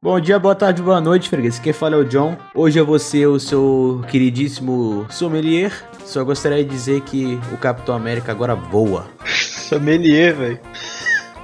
[0.00, 1.58] Bom dia, boa tarde, boa noite, freguês.
[1.58, 2.36] Quem fala é o John.
[2.54, 5.72] Hoje eu vou ser o seu queridíssimo sommelier.
[6.04, 9.08] Só gostaria de dizer que o Capitão América agora voa.
[9.26, 10.60] Sommelier, velho.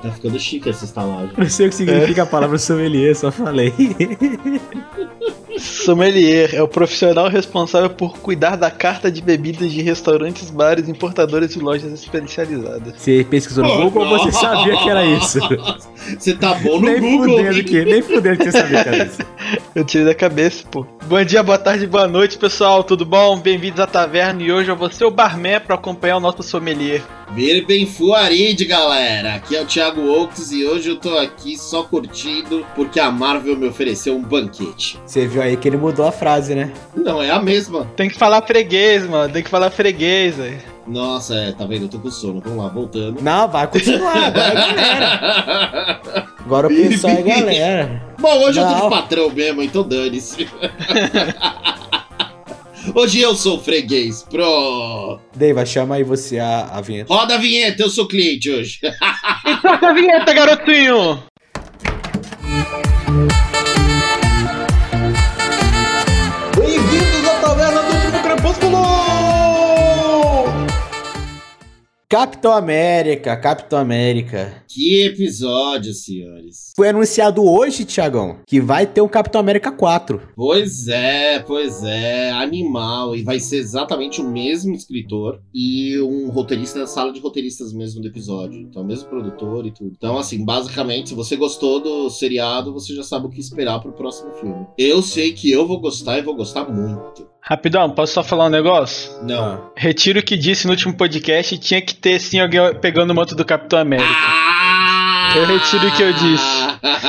[0.01, 1.33] Tá ficando chique essa estalagem.
[1.37, 3.75] Não sei o que significa a palavra sommelier, só falei.
[5.65, 11.55] Sommelier é o profissional responsável por cuidar da carta de bebidas de restaurantes, bares, importadores
[11.57, 12.95] e lojas especializadas.
[12.97, 15.39] Você pesquisou no Oh, Google ou você sabia que era isso?
[16.19, 17.39] Você tá bom no nem Google.
[17.39, 19.19] fudendo que, nem fudendo que você sabia que era isso.
[19.75, 20.87] Eu tirei da cabeça, pô.
[21.07, 22.85] Bom dia, boa tarde, boa noite, pessoal.
[22.85, 23.39] Tudo bom?
[23.39, 27.03] Bem-vindos à taverna e hoje eu vou ser o barman pra acompanhar o nosso sommelier.
[27.67, 29.35] Bem Fuaride, galera.
[29.35, 33.57] Aqui é o Thiago Oaks e hoje eu tô aqui só curtindo porque a Marvel
[33.57, 35.01] me ofereceu um banquete.
[35.05, 36.73] Você viu aí que ele mudou a frase, né?
[36.95, 37.87] Não, é a mesma.
[37.97, 39.33] Tem que falar freguês, mano.
[39.33, 40.59] Tem que falar freguês, velho.
[40.87, 41.85] Nossa, é, tá vendo?
[41.85, 42.41] Eu tô com sono.
[42.45, 43.23] Vamos lá, voltando.
[43.23, 46.01] Não, vai continuar, agora é galera.
[46.45, 48.03] Agora o pessoal é galera.
[48.21, 48.83] Bom, hoje eu tô Não.
[48.83, 50.47] de patrão mesmo, então dane-se.
[52.95, 55.19] Hoje eu sou freguês, pro.
[55.35, 57.13] Deiva, chama aí você a, a vinheta.
[57.13, 58.79] Roda a vinheta, eu sou cliente hoje.
[58.83, 61.23] E toca a vinheta, garotinho!
[72.15, 74.63] Capitão América, Capitão América.
[74.69, 76.73] Que episódio, senhores.
[76.77, 80.23] Foi anunciado hoje, Tiagão, que vai ter um Capitão América 4.
[80.37, 83.17] Pois é, pois é, animal.
[83.17, 88.01] E vai ser exatamente o mesmo escritor e um roteirista da sala de roteiristas mesmo
[88.01, 88.61] do episódio.
[88.61, 89.93] Então, o mesmo produtor e tudo.
[89.97, 93.93] Então, assim, basicamente, se você gostou do seriado, você já sabe o que esperar pro
[93.93, 94.67] próximo filme.
[94.79, 97.34] Eu sei que eu vou gostar e vou gostar muito.
[97.47, 99.23] Rapidão, posso só falar um negócio?
[99.23, 99.71] Não.
[99.77, 103.35] Retiro o que disse no último podcast tinha que ter sim alguém pegando o manto
[103.35, 104.09] do Capitão América.
[104.11, 105.35] Ah!
[105.37, 106.65] Eu retiro o que eu disse.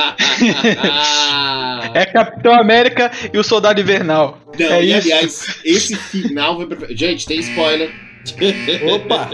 [1.94, 4.38] É Capitão América e o Soldado Invernal.
[4.58, 5.06] Não, é e isso.
[5.06, 6.58] aliás, esse final
[6.90, 7.90] Gente, tem spoiler.
[8.94, 9.30] Opa!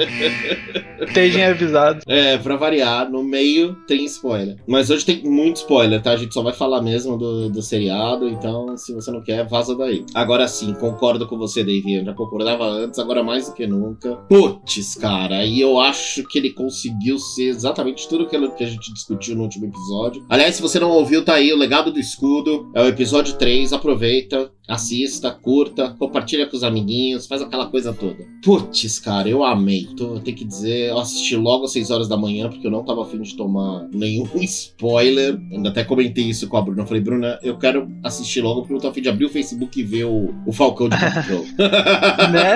[1.00, 2.02] Estejam avisados.
[2.06, 4.56] É, pra variar, no meio tem spoiler.
[4.66, 6.12] Mas hoje tem muito spoiler, tá?
[6.12, 9.76] A gente só vai falar mesmo do, do seriado, então se você não quer, vaza
[9.76, 10.04] daí.
[10.14, 11.94] Agora sim, concordo com você, Dave.
[11.94, 14.16] Eu já concordava antes, agora mais do que nunca.
[14.28, 18.92] Putz, cara, e eu acho que ele conseguiu ser exatamente tudo aquilo que a gente
[18.92, 20.24] discutiu no último episódio.
[20.28, 22.70] Aliás, se você não ouviu, tá aí o Legado do Escudo.
[22.74, 24.50] É o episódio 3, aproveita.
[24.68, 28.24] Assista, curta, compartilha com os amiguinhos, faz aquela coisa toda.
[28.44, 29.88] Putz, cara, eu amei.
[29.96, 32.84] Tô, tem que dizer, eu assisti logo às 6 horas da manhã, porque eu não
[32.84, 35.38] tava afim de tomar nenhum spoiler.
[35.50, 36.82] Ainda até comentei isso com a Bruna.
[36.82, 39.30] Eu falei, Bruna, eu quero assistir logo, porque eu não tô afim de abrir o
[39.30, 41.44] Facebook e ver o, o Falcão de Capitão.
[42.32, 42.54] Né?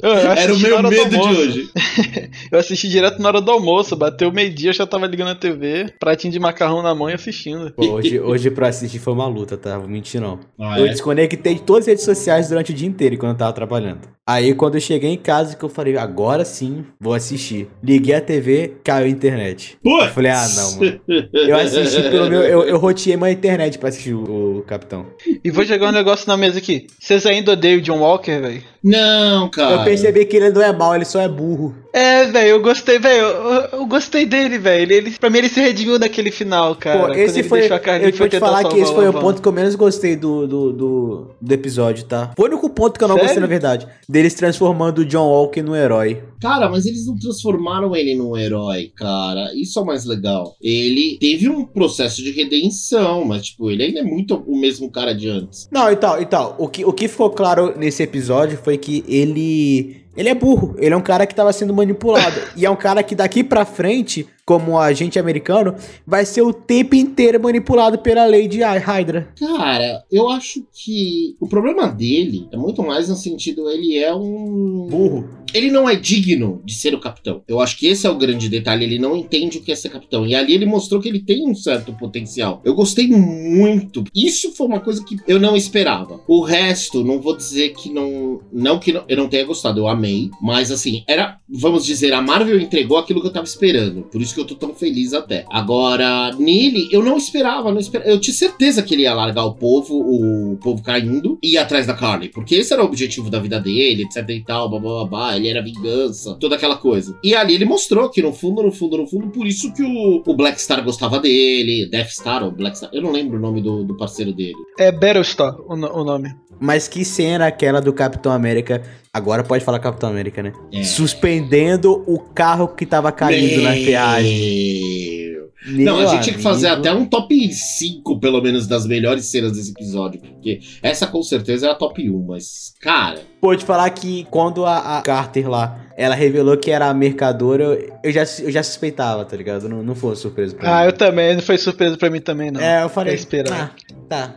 [0.00, 1.70] Eu- eu Era o meu medo de hoje.
[2.52, 3.96] Eu assisti direto na hora do almoço.
[3.96, 7.72] Bateu meio-dia, eu já tava ligando a TV, pratinho de macarrão na mão e assistindo.
[7.72, 9.76] Pô, hoje, hoje pra assistir foi uma luta, tá?
[9.78, 10.38] Vou mentir não.
[10.58, 10.88] Ah, Eu é?
[10.90, 14.08] desconectei de todas as redes sociais durante o dia inteiro quando eu tava trabalhando.
[14.26, 17.68] Aí quando eu cheguei em casa que eu falei, agora sim, vou assistir.
[17.82, 19.78] Liguei a TV, caiu a internet.
[19.82, 20.06] Putz!
[20.06, 21.00] Eu falei, ah não, mano.
[21.32, 22.42] Eu assisti pelo meu.
[22.42, 25.06] Eu, eu roteei minha internet pra assistir o, o Capitão.
[25.42, 26.86] E vou jogar um negócio na mesa aqui.
[27.00, 28.62] Vocês ainda odeiam o John Walker, velho?
[28.82, 29.76] Não, cara.
[29.76, 31.74] Eu percebi que ele não é mal, ele só é burro.
[31.92, 33.24] É, velho, eu gostei, velho.
[33.24, 34.82] Eu, eu gostei dele, velho.
[34.82, 37.08] Ele, ele, pra mim, ele se redimiu naquele final, cara.
[37.08, 37.60] Pô, esse foi.
[37.60, 39.74] deixou a Carlinhos Eu vou te falar que esse foi o ponto que eu menos
[39.74, 42.32] gostei do, do, do, do episódio, tá?
[42.36, 43.26] Foi o único ponto que eu não Sério?
[43.26, 43.88] gostei, na verdade.
[44.08, 46.22] Deles transformando o John Walker no herói.
[46.40, 49.50] Cara, mas eles não transformaram ele num herói, cara.
[49.54, 50.56] Isso é o mais legal.
[50.60, 55.14] Ele teve um processo de redenção, mas, tipo, ele ainda é muito o mesmo cara
[55.14, 55.68] de antes.
[55.72, 56.54] Não, e tal, e tal.
[56.58, 60.02] O que, o que ficou claro nesse episódio foi que ele.
[60.16, 60.74] Ele é burro.
[60.78, 62.40] Ele é um cara que tava sendo manipulado.
[62.56, 66.96] e é um cara que daqui pra frente, como agente americano, vai ser o tempo
[66.96, 69.28] inteiro manipulado pela lei de Hydra.
[69.38, 74.88] Cara, eu acho que o problema dele é muito mais no sentido, ele é um.
[74.90, 75.28] Burro.
[75.54, 77.42] Ele não é digno de ser o capitão.
[77.48, 78.84] Eu acho que esse é o grande detalhe.
[78.84, 80.26] Ele não entende o que é ser capitão.
[80.26, 82.60] E ali ele mostrou que ele tem um certo potencial.
[82.64, 84.04] Eu gostei muito.
[84.14, 86.20] Isso foi uma coisa que eu não esperava.
[86.26, 88.40] O resto, não vou dizer que não.
[88.52, 90.30] Não que não- eu não tenha gostado, eu amei.
[90.42, 91.38] Mas assim, era.
[91.48, 94.02] Vamos dizer, a Marvel entregou aquilo que eu tava esperando.
[94.02, 95.44] Por isso que eu tô tão feliz até.
[95.50, 98.10] Agora, nele, eu não esperava, não esperava.
[98.10, 101.86] Eu tinha certeza que ele ia largar o povo, o povo caindo, e ir atrás
[101.86, 102.28] da Carly.
[102.28, 105.37] Porque esse era o objetivo da vida dele, etc e tal, blá blá blá, blá.
[105.38, 107.18] Ele era vingança, toda aquela coisa.
[107.22, 110.22] E ali ele mostrou que no fundo, no fundo, no fundo, por isso que o,
[110.26, 113.62] o Black Star gostava dele, Death Star ou Black Star, eu não lembro o nome
[113.62, 114.56] do, do parceiro dele.
[114.78, 116.34] É Battlestar o, o nome.
[116.60, 118.82] Mas que cena aquela do Capitão América.
[119.12, 120.52] Agora pode falar Capitão América, né?
[120.72, 120.82] É.
[120.82, 125.37] Suspendendo o carro que tava caindo na viagem.
[125.66, 125.84] Meu.
[125.86, 129.52] Não, a gente tinha que fazer até um top 5, pelo menos, das melhores cenas
[129.52, 130.20] desse episódio.
[130.20, 133.20] Porque essa com certeza é a top 1, mas, cara.
[133.40, 137.78] Pô, te falar que quando a, a Carter lá, ela revelou que era a mercadora,
[138.04, 139.68] eu já, eu já suspeitava, tá ligado?
[139.68, 140.86] Não, não foi surpresa pra ah, mim.
[140.86, 142.60] eu também, não foi surpresa pra mim também, não.
[142.60, 143.12] É, eu falei.
[143.12, 143.74] É esperar.
[143.76, 144.36] Ah, tá,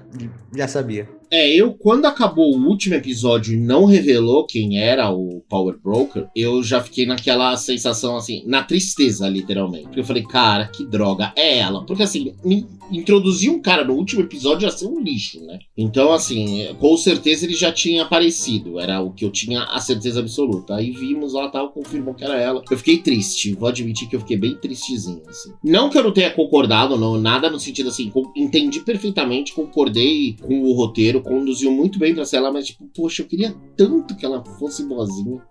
[0.56, 1.21] já sabia.
[1.32, 6.28] É, eu, quando acabou o último episódio e não revelou quem era o Power Broker,
[6.36, 9.86] eu já fiquei naquela sensação assim, na tristeza, literalmente.
[9.86, 11.86] Porque eu falei, cara, que droga, é ela.
[11.86, 15.60] Porque assim, me introduzir um cara no último episódio ia ser um lixo, né?
[15.78, 18.80] Então, assim, com certeza ele já tinha aparecido.
[18.80, 20.76] Era o que eu tinha a certeza absoluta.
[20.76, 22.62] Aí vimos lá, tal, confirmou que era ela.
[22.70, 25.52] Eu fiquei triste, vou admitir que eu fiquei bem tristezinho, assim.
[25.64, 30.62] Não que eu não tenha concordado, não, nada no sentido assim, entendi perfeitamente, concordei com
[30.62, 34.44] o roteiro conduziu muito bem pra ela, mas tipo, poxa, eu queria tanto que ela
[34.60, 35.42] fosse boazinha.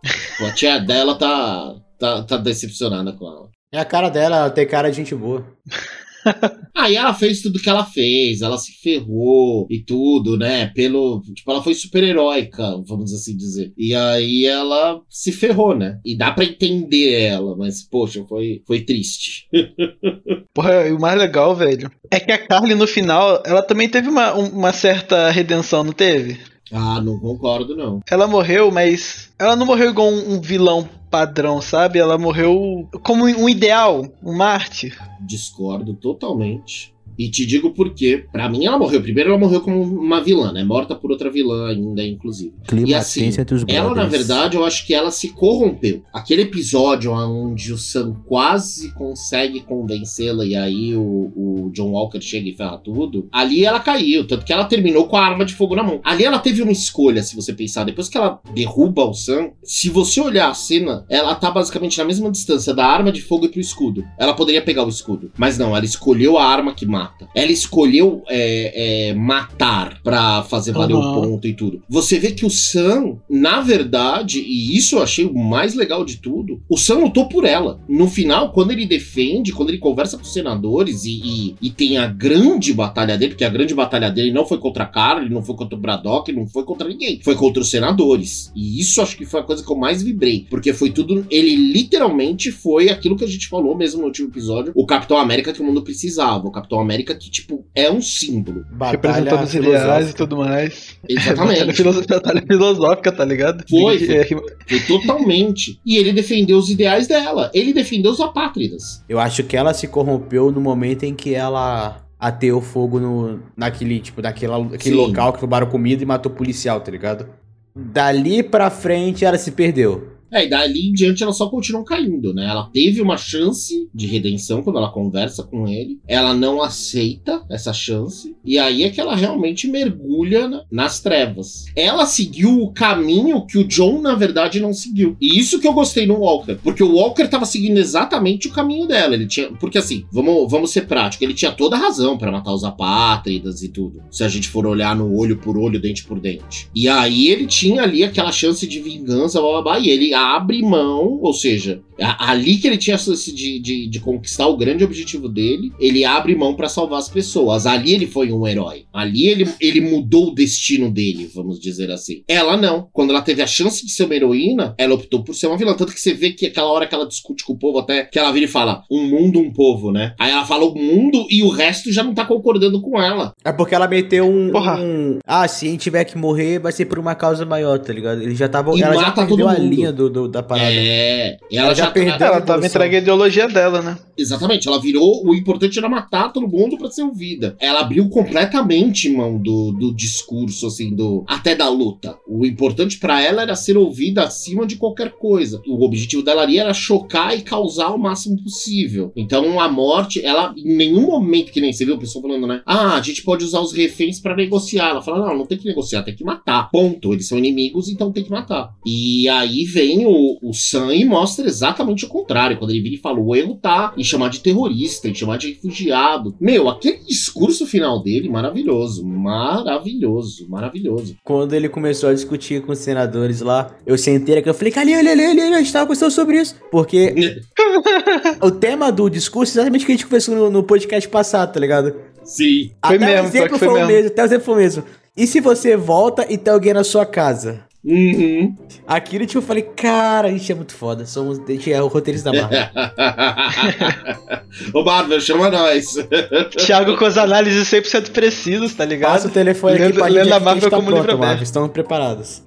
[0.41, 3.51] A tia dela tá, tá, tá decepcionada com ela.
[3.73, 5.47] É a cara dela, ela tem cara de gente boa.
[6.75, 10.67] Aí ela fez tudo que ela fez, ela se ferrou e tudo, né?
[10.69, 11.23] Pelo.
[11.35, 13.73] Tipo, ela foi super heróica, vamos assim dizer.
[13.77, 15.99] E aí ela se ferrou, né?
[16.05, 19.47] E dá para entender ela, mas, poxa, foi, foi triste.
[20.55, 24.09] Porra, e o mais legal, velho, é que a Carly no final, ela também teve
[24.09, 26.39] uma, uma certa redenção, não teve?
[26.73, 28.01] Ah, não concordo, não.
[28.09, 29.31] Ela morreu, mas.
[29.39, 31.99] Ela não morreu igual um, um vilão padrão, sabe?
[31.99, 34.97] Ela morreu como um ideal, um mártir.
[35.21, 36.95] Discordo totalmente.
[37.21, 38.25] E te digo por quê.
[38.33, 39.03] Pra mim, ela morreu.
[39.03, 40.65] Primeiro, ela morreu como uma vilã, né?
[40.65, 42.55] Morta por outra vilã ainda, inclusive.
[42.67, 46.03] Clima e assim, entre os ela, na verdade, eu acho que ela se corrompeu.
[46.15, 52.49] Aquele episódio onde o Sam quase consegue convencê-la e aí o, o John Walker chega
[52.49, 54.27] e ferra tudo, ali ela caiu.
[54.27, 56.01] Tanto que ela terminou com a arma de fogo na mão.
[56.03, 57.85] Ali ela teve uma escolha, se você pensar.
[57.85, 62.05] Depois que ela derruba o Sam, se você olhar a cena, ela tá basicamente na
[62.07, 64.07] mesma distância da arma de fogo e pro escudo.
[64.19, 65.31] Ela poderia pegar o escudo.
[65.37, 67.10] Mas não, ela escolheu a arma que mata.
[67.35, 71.19] Ela escolheu é, é, matar pra fazer valer Uhum.
[71.19, 71.83] o ponto e tudo.
[71.89, 76.17] Você vê que o Sam, na verdade, e isso eu achei o mais legal de
[76.17, 77.81] tudo, o Sam lutou por ela.
[77.89, 81.99] No final, quando ele defende, quando ele conversa com os senadores e, e, e tem
[81.99, 85.43] a grande batalha dele, porque a grande batalha dele não foi contra a Carly, não
[85.43, 87.21] foi contra o Braddock, não foi contra ninguém.
[87.23, 88.51] Foi contra os senadores.
[88.55, 90.47] E isso acho que foi a coisa que eu mais vibrei.
[90.51, 91.27] Porque foi tudo.
[91.31, 95.53] Ele literalmente foi aquilo que a gente falou mesmo no último episódio: o Capitão América
[95.53, 96.47] que o mundo precisava.
[96.47, 98.65] O Capitão América que, tipo, é um símbolo.
[98.81, 100.97] Representando os ideais e tudo mais.
[101.03, 101.73] Batalha, Exatamente.
[101.77, 103.65] filoso- batalha filosófica, tá ligado?
[103.69, 105.81] Foi, É, Foi totalmente.
[105.85, 107.51] E ele defendeu os ideais dela.
[107.55, 109.05] Ele defendeu os apátridas.
[109.09, 113.99] Eu acho que ela se corrompeu no momento em que ela ateou fogo no, naquele,
[114.01, 115.07] tipo, daquela, aquele Sim.
[115.07, 117.27] local que roubaram comida e matou o policial, tá ligado?
[117.75, 120.10] Dali pra frente ela se perdeu.
[120.33, 122.47] É, e dali em diante ela só continuou caindo, né?
[122.47, 125.99] Ela teve uma chance de redenção quando ela conversa com ele.
[126.07, 128.35] Ela não aceita essa chance.
[128.45, 131.65] E aí é que ela realmente mergulha na- nas trevas.
[131.77, 135.17] Ela seguiu o caminho que o John, na verdade, não seguiu.
[135.21, 136.57] E isso que eu gostei no Walker.
[136.63, 139.15] Porque o Walker tava seguindo exatamente o caminho dela.
[139.15, 139.51] Ele tinha.
[139.53, 141.23] Porque assim, vamos, vamos ser práticos.
[141.23, 144.03] Ele tinha toda a razão pra matar os apátridas e tudo.
[144.11, 146.69] Se a gente for olhar no olho por olho, dente por dente.
[146.75, 150.63] E aí ele tinha ali aquela chance de vingança, blá, blá, blá, e ele abre
[150.63, 154.85] mão, ou seja, ali que ele tinha a chance de, de, de conquistar o grande
[154.85, 157.67] objetivo dele, ele abre mão pra salvar as pessoas.
[157.67, 158.85] Ali ele foi um herói.
[158.93, 162.23] Ali ele, ele mudou o destino dele, vamos dizer assim.
[162.29, 162.89] Ela não.
[162.93, 165.75] Quando ela teve a chance de ser uma heroína, ela optou por ser uma vilã.
[165.75, 168.19] Tanto que você vê que aquela hora que ela discute com o povo, até que
[168.19, 170.15] ela vira e fala: um mundo, um povo, né?
[170.19, 173.33] Aí ela fala o mundo e o resto já não tá concordando com ela.
[173.45, 174.81] É porque ela meteu um, Porra.
[174.81, 177.93] um- Ah, se a gente tiver que morrer, vai ser por uma causa maior, tá
[177.93, 178.23] ligado?
[178.23, 178.77] Ele já tava.
[178.77, 180.71] E ela já perdeu todo a linha do, do- da parada.
[180.73, 181.37] É.
[181.51, 182.27] E ela, Ela já, já perdeu.
[182.27, 183.99] Ela tava entregue a ideologia dela, né?
[184.17, 185.27] Exatamente, ela virou.
[185.27, 187.57] O importante era matar todo mundo pra ser ouvida.
[187.59, 191.25] Ela abriu completamente mão do, do discurso, assim, do.
[191.27, 192.17] Até da luta.
[192.27, 195.61] O importante pra ela era ser ouvida acima de qualquer coisa.
[195.67, 199.13] O objetivo dela ali era chocar e causar o máximo possível.
[199.17, 202.63] Então a morte, ela, em nenhum momento, que nem você viu o pessoal falando, né?
[202.67, 204.91] Ah, a gente pode usar os reféns pra negociar.
[204.91, 206.71] Ela fala: não, não tem que negociar, tem que matar.
[206.71, 207.13] Ponto.
[207.13, 208.71] Eles são inimigos, então tem que matar.
[208.87, 212.59] E aí vem o, o Sam e mostra exatamente o contrário.
[212.59, 215.53] Quando ele vira e fala: o erro tá em chamar de terrorista, em chamar de
[215.53, 216.35] refugiado.
[216.41, 219.05] Meu, aquele discurso final dele, maravilhoso.
[219.07, 221.17] Maravilhoso, maravilhoso.
[221.25, 224.99] Quando ele começou a discutir com os senadores lá, eu sentei aqui, eu falei, Calil,
[224.99, 226.55] ali, ali, ali, a gente tava conversando sobre isso.
[226.71, 227.43] Porque
[228.43, 231.53] o tema do discurso é exatamente o que a gente conversou no, no podcast passado,
[231.53, 231.95] tá ligado?
[232.25, 232.71] Sim.
[232.85, 233.93] Foi até mesmo, o exemplo pior que foi foi o mesmo.
[233.93, 234.85] mesmo, até o exemplo foi o mesmo.
[235.17, 237.65] E se você volta e tem alguém na sua casa?
[237.83, 238.55] Uhum.
[238.87, 241.07] Aquilo, tipo, eu falei, cara, a gente é muito foda.
[241.07, 242.69] Somos, a gente é o roteirista da Marvel.
[244.75, 245.95] Ô Marvel, chama nós.
[246.67, 249.13] Thiago com as análises 100% precisas, tá ligado?
[249.13, 251.19] Passa o telefone aqui Lendo- pra lendo gente, a aqui, Marvel tá como pronto, livro
[251.19, 251.43] Marvel.
[251.43, 252.43] Estamos preparados.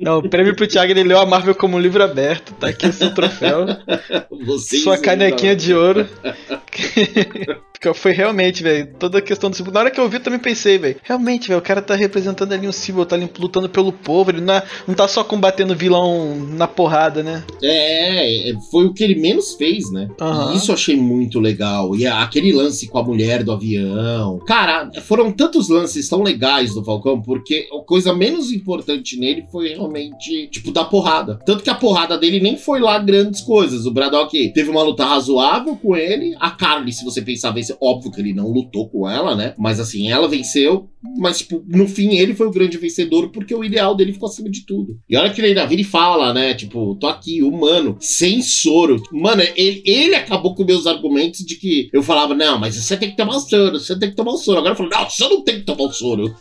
[0.00, 2.52] Não, o prêmio pro Thiago, ele leu a Marvel como um livro aberto.
[2.54, 3.66] Tá aqui o seu troféu.
[4.44, 6.08] Vocês Sua canequinha de ouro.
[7.72, 8.94] Porque foi realmente, velho.
[8.96, 9.74] Toda a questão do símbolo.
[9.74, 10.96] Na hora que eu vi, eu também pensei, velho.
[11.02, 11.58] Realmente, velho.
[11.58, 14.30] O cara tá representando ali um símbolo, tá ali lutando pelo povo.
[14.30, 17.42] Ele não, é- não tá só combatendo vilão na porrada, né?
[17.60, 20.08] É, é, foi o que ele menos fez, né?
[20.52, 21.96] E Isso eu achei muito legal.
[21.96, 24.38] E aquele lance com a mulher do avião.
[24.46, 29.68] Cara, foram tantos lances tão legais do Falcão, porque a coisa menos importante nele foi
[29.70, 31.38] realmente, tipo, dar porrada.
[31.44, 33.84] Tanto que a porrada dele nem foi lá grandes coisas.
[33.84, 36.34] O Braddock teve uma luta razoável com ele.
[36.40, 37.76] A Carly, se você pensar, venceu.
[37.80, 39.54] Óbvio que ele não lutou com ela, né?
[39.58, 40.88] Mas assim, ela venceu.
[41.18, 44.48] Mas, tipo, no fim, ele foi o grande vencedor porque o ideal dele ficou acima
[44.48, 44.98] de tudo.
[45.10, 46.54] E olha que ele ainda vira e fala, né?
[46.54, 49.02] Tipo, tô aqui, humano, sem soro.
[49.12, 53.10] Mano, ele, ele acabou com meus argumentos de que eu falava, não, mas você tem
[53.10, 54.58] que tomar o soro, você tem que tomar o soro.
[54.58, 56.32] Agora eu falo, não, você não tem que tomar o soro.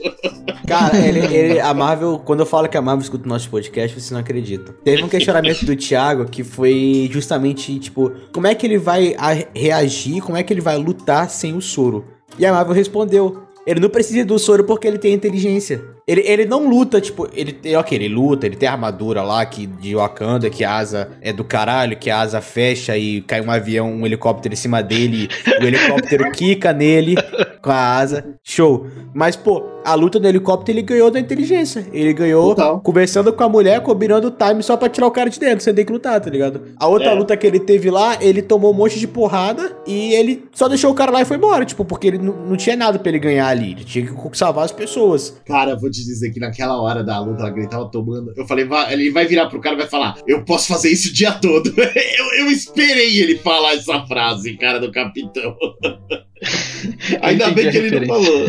[0.67, 3.99] Cara, ele, ele- a Marvel, quando eu falo que a Marvel escuta o nosso podcast,
[3.99, 4.73] você não acredita.
[4.83, 9.15] Teve um questionamento do Thiago que foi justamente, tipo, como é que ele vai
[9.55, 12.05] reagir, como é que ele vai lutar sem o soro?
[12.37, 13.43] E a Marvel respondeu.
[13.65, 15.83] Ele não precisa do soro porque ele tem inteligência.
[16.07, 19.65] Ele, ele não luta, tipo, ele, ele- ok, ele luta, ele tem armadura lá que,
[19.67, 23.51] de Wakanda, que a asa é do caralho, que a asa fecha e cai um
[23.51, 25.29] avião, um helicóptero em cima dele,
[25.61, 27.15] o helicóptero quica nele
[27.61, 28.25] com a asa.
[28.43, 28.87] Show.
[29.13, 31.85] Mas, pô, a luta do helicóptero ele ganhou da inteligência.
[31.93, 32.79] Ele ganhou Total.
[32.81, 35.73] conversando com a mulher, combinando o time só pra tirar o cara de dentro, sem
[35.73, 36.61] ter que lutar, tá ligado?
[36.77, 37.13] A outra É.
[37.13, 40.91] luta que ele teve lá, ele tomou um monte de porrada e ele só deixou
[40.91, 43.47] o cara lá e foi embora, tipo, porque ele não, tinha nada pra ele ganhar
[43.47, 43.71] ali.
[43.71, 45.35] Ele tinha que salvar as pessoas.
[45.45, 48.45] Cara, vou te dizer que naquela hora da luta lá que ele tava tomando, eu
[48.45, 51.13] falei, vai, ele vai virar pro cara e vai falar, eu posso fazer isso o
[51.13, 51.73] dia todo.
[51.77, 55.55] eu, eu esperei ele falar essa frase, cara, do capitão.
[57.21, 58.45] Ainda bem que ele não falou.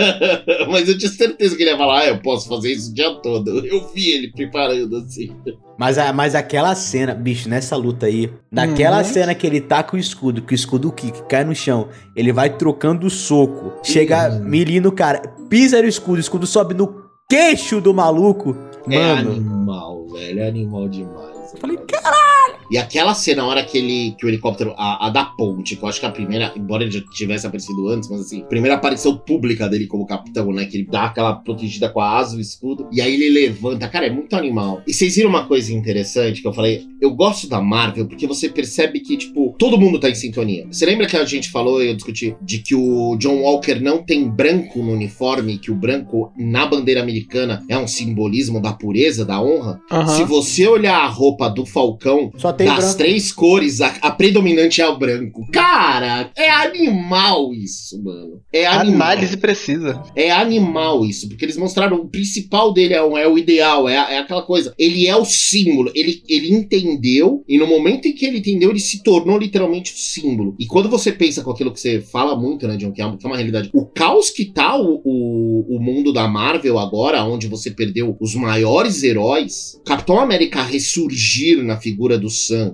[0.72, 3.14] Mas eu tinha certeza que ele ia falar, ah, eu posso fazer isso o dia
[3.16, 3.66] todo.
[3.66, 5.30] Eu vi ele preparando assim.
[5.78, 9.04] Mas, a, mas aquela cena, bicho, nessa luta aí, naquela Uhum.
[9.04, 12.32] cena que ele tá com o escudo, que o escudo kick cai no chão, ele
[12.32, 14.44] vai trocando o soco, chega Uhum.
[14.44, 18.56] Mili no cara, pisa no escudo, o escudo sobe no queixo do maluco.
[18.88, 20.40] É Mano, animal, velho.
[20.40, 21.52] É animal demais.
[21.54, 22.25] Eu falei, caralho.
[22.70, 24.14] E aquela cena, a hora que ele.
[24.18, 24.74] que o helicóptero.
[24.76, 26.52] A, a da ponte, que eu acho que a primeira.
[26.56, 30.52] Embora ele já tivesse aparecido antes, mas assim, a primeira aparição pública dele como capitão,
[30.52, 30.64] né?
[30.66, 32.88] Que ele dá aquela protegida com a asa, o escudo.
[32.92, 33.88] E aí ele levanta.
[33.88, 34.82] Cara, é muito animal.
[34.86, 36.86] E vocês viram uma coisa interessante que eu falei?
[37.00, 40.66] Eu gosto da Marvel porque você percebe que, tipo, todo mundo tá em sintonia.
[40.70, 44.02] Você lembra que a gente falou e eu discuti de que o John Walker não
[44.02, 49.24] tem branco no uniforme, que o branco na bandeira americana é um simbolismo da pureza,
[49.24, 49.80] da honra?
[50.16, 52.98] Se você olhar a roupa do Falcão, só tem das branco.
[52.98, 55.46] três cores, a, a predominante é o branco.
[55.52, 58.40] Cara, é animal isso, mano.
[58.52, 59.08] É animal.
[59.10, 60.02] Análise precisa.
[60.14, 63.96] É animal isso, porque eles mostraram o principal dele é, o- é o ideal, é,
[63.98, 64.74] a- é aquela coisa.
[64.78, 68.78] Ele é o símbolo, ele, ele entendeu, e no momento em que ele entendeu, ele
[68.80, 70.54] se tornou literalmente o símbolo.
[70.58, 73.16] E quando você pensa com aquilo que você fala muito, né, John, que é uma,
[73.16, 77.24] que é uma realidade, o caos que tá o, o, o mundo da Marvel agora,
[77.24, 82.30] onde você perdeu os maiores heróis, Capitão América ressurgir na figura do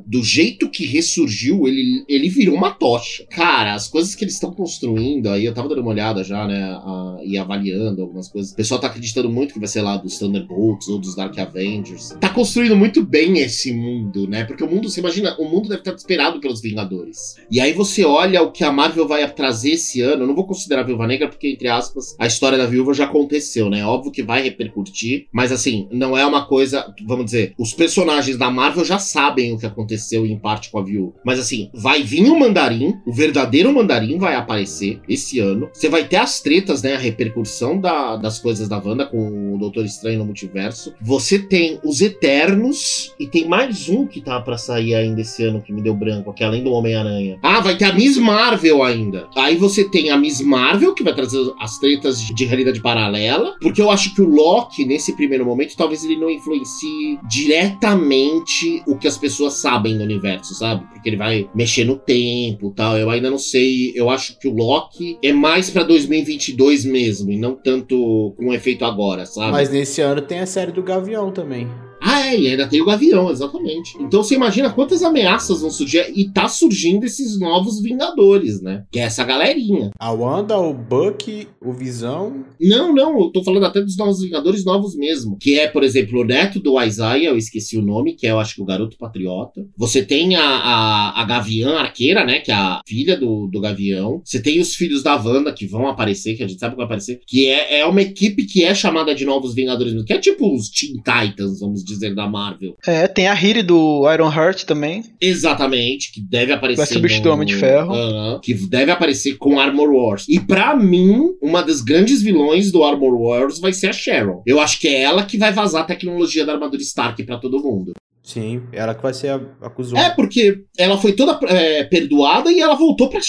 [0.07, 3.25] Do jeito que ressurgiu, ele, ele virou uma tocha.
[3.31, 6.63] Cara, as coisas que eles estão construindo, aí eu tava dando uma olhada já, né,
[6.63, 8.53] a- e avaliando algumas coisas.
[8.53, 12.17] O pessoal tá acreditando muito que vai ser lá dos Thunderbolts ou dos Dark Avengers.
[12.21, 14.45] Tá construindo muito bem esse mundo, né?
[14.45, 17.37] Porque o mundo, você imagina, o mundo deve estar esperado pelos Vingadores.
[17.51, 20.23] E aí você olha o que a Marvel vai trazer esse ano.
[20.23, 23.05] Eu não vou considerar a Viúva Negra porque, entre aspas, a história da Viúva já
[23.05, 23.85] aconteceu, né?
[23.85, 28.51] Óbvio que vai repercutir, mas assim, não é uma coisa, vamos dizer, os personagens da
[28.51, 31.15] Marvel já sabem o que aconteceu em parte com a Viúva.
[31.25, 35.69] Mas assim, vai vir o Mandarim, o verdadeiro Mandarim vai aparecer esse ano.
[35.73, 36.95] Você vai ter as tretas, né?
[36.95, 40.95] A repercussão da- das coisas da Wanda com o Doutor Estranho no multiverso.
[41.01, 45.63] Você tem os Eternos e tem mais um que tá pra sair ainda esse ano
[45.63, 47.39] que me deu branco, que é além do Homem-Aranha.
[47.43, 49.29] Ah, vai ter a Miss Marvel ainda.
[49.37, 53.81] Aí você tem a Miss Marvel, que vai trazer as tretas de realidade paralela, porque
[53.81, 59.07] eu acho que o Loki, nesse primeiro momento, talvez ele não influencie diretamente o que
[59.09, 60.85] as pessoas sabem do universo, sabe?
[60.93, 62.97] Porque ele vai mexer no tempo tal.
[62.97, 63.93] Eu ainda não sei.
[63.95, 68.85] Eu acho que o Loki é mais pra 2022 mesmo, e não tanto com efeito
[68.85, 69.53] agora, sabe?
[69.53, 71.69] Mas nesse ano tem a série do Gavião também.
[72.03, 73.97] Ah, é, e ainda tem o Gavião, exatamente.
[74.01, 76.13] Então você imagina quantas ameaças vão surgir.
[76.15, 78.85] E tá surgindo esses novos Vingadores, né?
[78.91, 79.91] Que é essa galerinha.
[79.99, 82.45] A Wanda, o Buck, o Visão.
[82.61, 85.37] Não, não, eu tô falando até dos novos Vingadores novos mesmo.
[85.39, 88.41] Que é, por exemplo, o neto do Isaiah, eu esqueci o nome, que é, eu
[88.41, 89.65] acho que o Garoto Patriota.
[89.77, 92.41] Você tem a, a, a Gavião Arqueira, né?
[92.41, 94.21] Que é a filha do, do Gavião.
[94.25, 96.87] Você tem os filhos da Wanda que vão aparecer, que a gente sabe que vai
[96.87, 97.21] aparecer.
[97.27, 100.69] Que é, é uma equipe que é chamada de Novos Vingadores, que é tipo os
[100.69, 102.77] Teen Titans, vamos dizer, da Marvel.
[102.87, 105.05] É, tem a Riri do Iron Heart também.
[105.21, 106.79] Exatamente, que deve aparecer.
[106.79, 107.93] Vai substituir o Homem de Ferro.
[107.93, 110.27] Aham, que deve aparecer com Armor Wars.
[110.29, 114.43] E pra mim, uma das grandes vilões do Armor Wars vai ser a Sharon.
[114.47, 117.63] Eu acho que é ela que vai vazar a tecnologia da armadura Stark pra todo
[117.63, 117.93] mundo.
[118.23, 120.01] Sim, ela que vai ser a, a cuzona.
[120.01, 123.21] É, porque ela foi toda é, perdoada e ela voltou pra,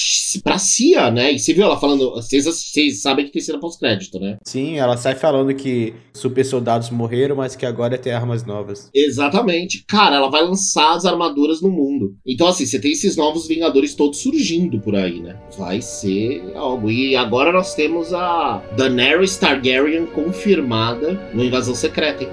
[0.44, 1.32] pra CIA, né?
[1.32, 2.12] E você viu ela falando.
[2.12, 4.38] Vocês, vocês sabem que tem cena pós-crédito, né?
[4.44, 8.90] Sim, ela sai falando que super soldados morreram, mas que agora tem armas novas.
[8.94, 9.84] Exatamente.
[9.88, 12.16] Cara, ela vai lançar as armaduras no mundo.
[12.26, 15.38] Então, assim, você tem esses novos Vingadores todos surgindo por aí, né?
[15.58, 16.90] Vai ser algo.
[16.90, 22.30] E agora nós temos a Daenerys Targaryen confirmada no Invasão Secreta, hein?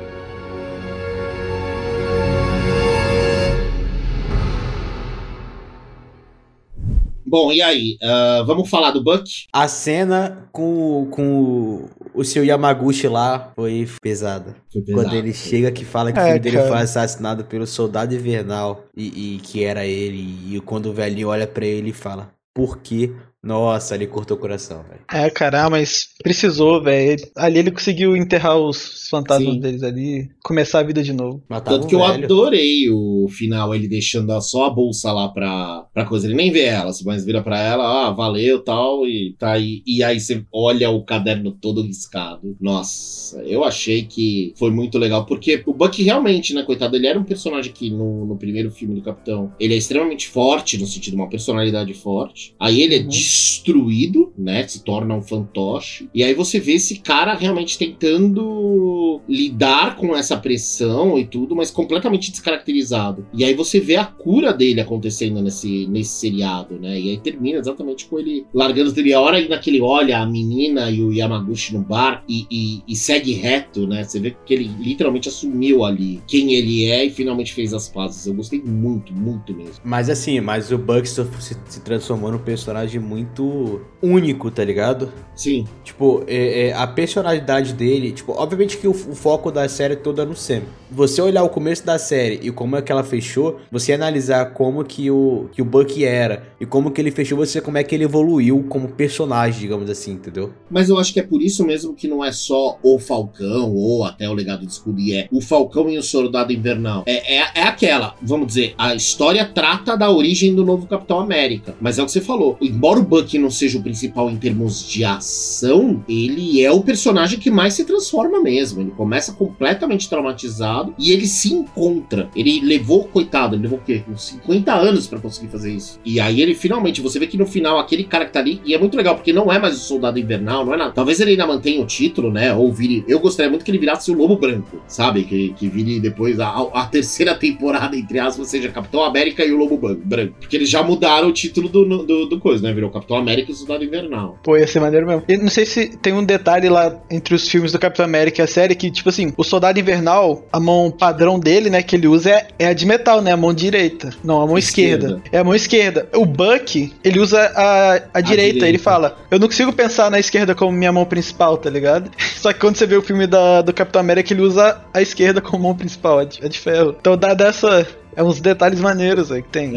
[7.30, 7.96] Bom, e aí?
[8.02, 9.24] Ah, vamos falar do Buck?
[9.52, 11.82] A cena com, com
[12.14, 14.54] o, o seu Yamaguchi lá foi pesada.
[14.72, 15.50] Foi pesado, Quando ele foi.
[15.50, 16.68] chega que fala que o É, filho dele cara.
[16.68, 20.54] foi assassinado pelo soldado invernal e, e que era ele.
[20.56, 23.12] E quando o velhinho olha pra ele e fala, por quê?
[23.42, 25.00] Nossa, ele cortou o coração, velho.
[25.10, 27.18] É, cara, mas precisou, velho.
[27.36, 29.60] Ali ele conseguiu enterrar os fantasmas Sim.
[29.60, 31.42] deles ali, começar a vida de novo.
[31.48, 36.04] Matava Tanto que eu adorei o final, ele deixando só a bolsa lá pra, pra
[36.04, 36.26] coisa.
[36.26, 39.82] Ele nem vê ela, mas vira pra ela, ah, valeu tal, e tá aí.
[39.86, 42.56] E aí você olha o caderno todo riscado.
[42.60, 47.18] Nossa, eu achei que foi muito legal, porque o Buck realmente, né, coitado, ele era
[47.18, 51.14] um personagem que no, no primeiro filme do Capitão, ele é extremamente forte, no sentido
[51.14, 52.54] de uma personalidade forte.
[52.60, 53.08] Aí ele é Uhum.
[53.30, 56.08] Destruído, né, se torna um fantoche.
[56.14, 61.70] E aí você vê esse cara realmente tentando lidar com essa pressão e tudo, mas
[61.70, 63.26] completamente descaracterizado.
[63.32, 66.98] E aí você vê a cura dele acontecendo nesse, nesse seriado, né?
[66.98, 69.12] E aí termina exatamente com ele largando dele.
[69.14, 72.96] A hora que ele olha a menina e o Yamaguchi no bar e, e- e
[72.96, 74.04] segue reto, né?
[74.04, 78.26] Você vê que ele literalmente assumiu ali quem ele é e finalmente fez as pazes.
[78.26, 79.74] Eu gostei muito, muito mesmo.
[79.84, 85.12] Mas assim, mas o se, se transformou num personagem muito muito único, tá ligado?
[85.34, 89.96] Sim, Tipo, é- é, a personalidade dele, tipo, obviamente que o, o foco da série
[89.96, 90.62] toda é no Sam.
[90.90, 94.84] Você olhar o começo da série e como é que ela fechou, você analisar como
[94.84, 97.94] que o, que o Bucky era e como que ele fechou, você como é que
[97.94, 100.52] ele evoluiu como personagem, digamos assim, entendeu?
[100.70, 104.04] Mas eu acho que é por isso mesmo que não é só o Falcão ou
[104.04, 107.02] até o Legado de Scooby, é o Falcão e o Soldado Invernal.
[107.06, 111.74] É, é, é aquela, vamos dizer, a história trata da origem do novo Capitão América.
[111.80, 112.56] Mas é o que você falou.
[112.60, 117.40] Embora o Bucky não seja o principal em termos de ação, ele é o personagem
[117.40, 118.80] que mais se transforma mesmo.
[118.80, 122.30] Ele começa completamente traumatizado e ele se encontra.
[122.36, 124.04] Ele levou, coitado, ele levou o quê?
[124.08, 125.98] Uns 50 anos pra conseguir fazer isso.
[126.04, 128.74] E aí ele finalmente, você vê que no final aquele cara que tá ali, e
[128.74, 130.92] é muito legal, porque não é mais o Soldado Invernal, não é nada.
[130.92, 132.54] Talvez ele ainda mantenha o título, né?
[132.54, 133.04] Ou vire.
[133.08, 135.24] Eu gostaria muito que ele virasse o Lobo Branco, sabe?
[135.24, 139.56] Que, que vire depois a, a terceira temporada, entre aspas, seja Capitão América e o
[139.56, 140.34] Lobo Branco.
[140.38, 142.72] Porque eles já mudaram o título do, do, do coisa, né?
[142.72, 144.38] Virou Capitão América e o Soldado Invernal.
[144.42, 145.22] Pô, ia ser maneiro mesmo.
[145.28, 148.44] E não sei se tem um detalhe lá entre os filmes do Capitão América e
[148.44, 152.06] a série que, tipo assim, o Soldado Invernal, a mão padrão dele, né, que ele
[152.06, 153.32] usa é, é a de metal, né?
[153.32, 154.10] A mão direita.
[154.22, 155.06] Não, a mão esquerda.
[155.06, 155.22] Esquerda.
[155.32, 156.08] É a mão esquerda.
[156.14, 158.52] O Buck, ele usa a, a, direita.
[158.52, 158.68] direita.
[158.68, 162.10] Ele fala, eu não consigo pensar na esquerda como minha mão principal, tá ligado?
[162.36, 165.40] Só que quando você vê o filme da, do Capitão América, ele usa a esquerda
[165.40, 166.96] como mão principal, é de, é de ferro.
[167.00, 167.86] Então dá dessa...
[168.16, 169.72] É uns detalhes maneiros aí que tem.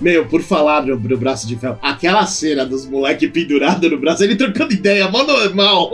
[0.00, 4.22] Meu, por falar no, no braço de ferro, aquela cena dos moleques pendurados no braço,
[4.24, 5.90] ele trocando ideia, mó normal.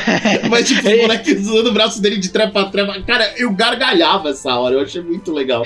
[0.48, 3.00] Mas, tipo, os moleques usando o braço dele de trepa a trepa.
[3.02, 5.64] Cara, eu gargalhava essa hora, eu achei muito legal.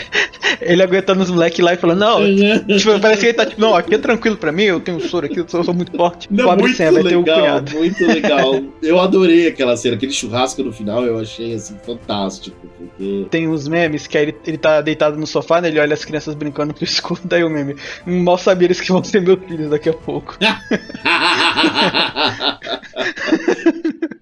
[0.60, 2.20] Ele aguentando os moleques lá e falando, não,
[2.78, 5.26] tipo, parece que ele tá tipo, não, aqui é tranquilo pra mim, eu tenho soro
[5.26, 6.28] aqui, eu sou, eu sou muito forte.
[6.30, 7.72] Não, Pobre muito Sam, vai ter um legal, cunhado.
[7.72, 8.62] muito legal.
[8.82, 12.56] Eu adorei aquela cena, aquele churrasco no final, eu achei, assim, fantástico.
[12.76, 13.26] Porque...
[13.30, 15.68] Tem uns memes que aí ele, ele tá deitado no sofá, né?
[15.68, 17.76] Ele olha as crianças brincando pro escuro, daí o meme.
[18.06, 20.36] "Hum, Mal sabia eles que vão ser meus filhos daqui a pouco.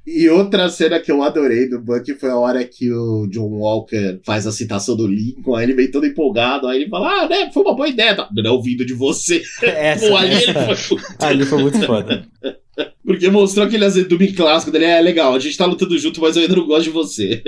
[0.07, 4.21] E outra cena que eu adorei do Bucky foi a hora que o John Walker
[4.27, 7.51] faz a citação do Lincoln, aí ele vem todo empolgado, aí ele fala, ah, né,
[7.53, 8.29] foi uma boa ideia, tá?
[8.35, 9.43] não vindo de você.
[9.63, 10.99] Essa, Pô, ali ele essa- foi...
[11.21, 12.27] ali foi muito foda.
[13.05, 16.43] Porque mostrou aquele azedume clássico dele, é legal, a gente tá lutando junto, mas eu
[16.43, 17.43] ainda não gosto de você.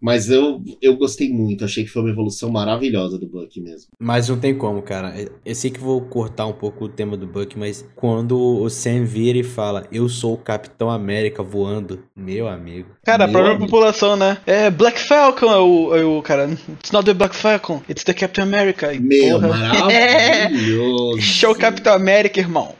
[0.00, 3.88] Mas eu, eu gostei muito, achei que foi uma evolução maravilhosa do Buck mesmo.
[3.98, 5.14] Mas não tem como, cara.
[5.44, 9.04] Eu sei que vou cortar um pouco o tema do Buck, mas quando o Sam
[9.04, 12.88] vira e fala, eu sou o Capitão América voando, meu amigo.
[13.04, 13.66] Cara, a Meu própria amigo.
[13.66, 14.38] população, né?
[14.46, 16.48] É Black Falcon é o, é o cara.
[16.50, 18.92] It's not the Black Falcon, it's the Captain America.
[18.94, 21.20] E, Meu, porra, maravilhoso.
[21.22, 22.74] Show Capitão América, irmão.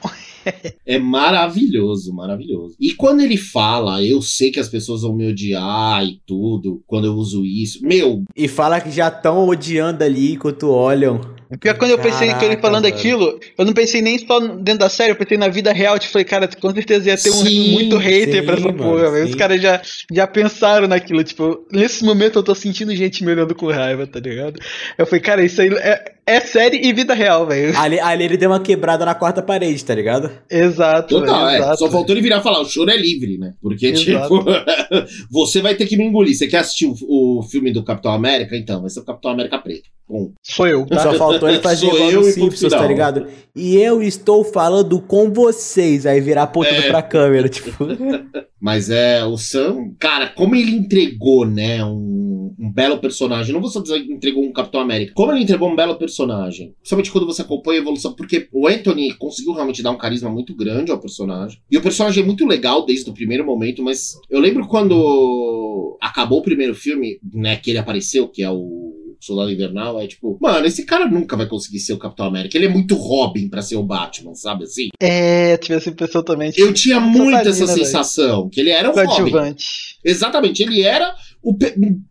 [0.86, 2.74] É maravilhoso, maravilhoso.
[2.80, 7.06] E quando ele fala, eu sei que as pessoas vão me odiar e tudo, quando
[7.06, 7.80] eu uso isso.
[7.82, 11.20] Meu, E fala que já estão odiando ali enquanto olham.
[11.58, 12.94] Pior que quando eu pensei que ele falando mano.
[12.94, 15.98] aquilo, eu não pensei nem só dentro da série, eu pensei na vida real.
[15.98, 19.10] Tipo, falei, cara, com certeza ia ter um, Sim, muito hater sim, pra essa porra,
[19.10, 19.26] velho.
[19.26, 21.24] Os caras já, já pensaram naquilo.
[21.24, 24.60] Tipo, nesse momento eu tô sentindo gente me olhando com raiva, tá ligado?
[24.96, 27.76] Eu falei, cara, isso aí é, é série e vida real, velho.
[27.78, 30.30] Ali, ali ele deu uma quebrada na quarta parede, tá ligado?
[30.50, 31.20] Exato.
[31.20, 31.58] total, velho, é.
[31.58, 31.78] exato.
[31.78, 33.54] Só faltou ele virar e falar: o choro é livre, né?
[33.60, 34.38] Porque, Exato.
[34.38, 34.44] tipo,
[35.30, 36.34] você vai ter que me engolir.
[36.36, 36.94] Você quer assistir o,
[37.38, 38.56] o filme do Capitão América?
[38.56, 39.88] Então, vai ser o Capitão América preto.
[40.08, 40.32] Bom.
[40.42, 41.00] Sou eu, tá?
[41.00, 43.26] Só faltou ele fazer Sou igual eu e Simpsons, tá ligado?
[43.54, 46.04] E eu estou falando com vocês.
[46.04, 46.88] Aí virar apontando É.
[46.88, 47.84] pra câmera, tipo.
[48.60, 53.52] Mas é, o Sam, cara, como ele entregou, né, um, um belo personagem.
[53.52, 55.12] Não vou só dizer que entregou um Capitão América.
[55.14, 56.74] Como ele entregou um belo personagem.
[56.78, 58.12] Principalmente quando você acompanha a evolução.
[58.12, 61.60] Porque o Anthony conseguiu realmente dar um carisma muito grande ao personagem.
[61.70, 63.82] E o personagem é muito legal desde o primeiro momento.
[63.82, 68.88] Mas eu lembro quando acabou o primeiro filme, né, que ele apareceu, que é o.
[69.22, 72.56] Soldado Invernal é tipo, mano, esse cara nunca vai conseguir ser o Capitão América.
[72.56, 74.88] Ele é muito Robin pra ser o Batman, sabe assim?
[74.98, 76.50] É, tive essa impressão também.
[76.56, 77.84] Eu tinha muito essa velho.
[77.84, 79.54] sensação, que ele era o Robin.
[80.02, 81.56] Exatamente, ele era o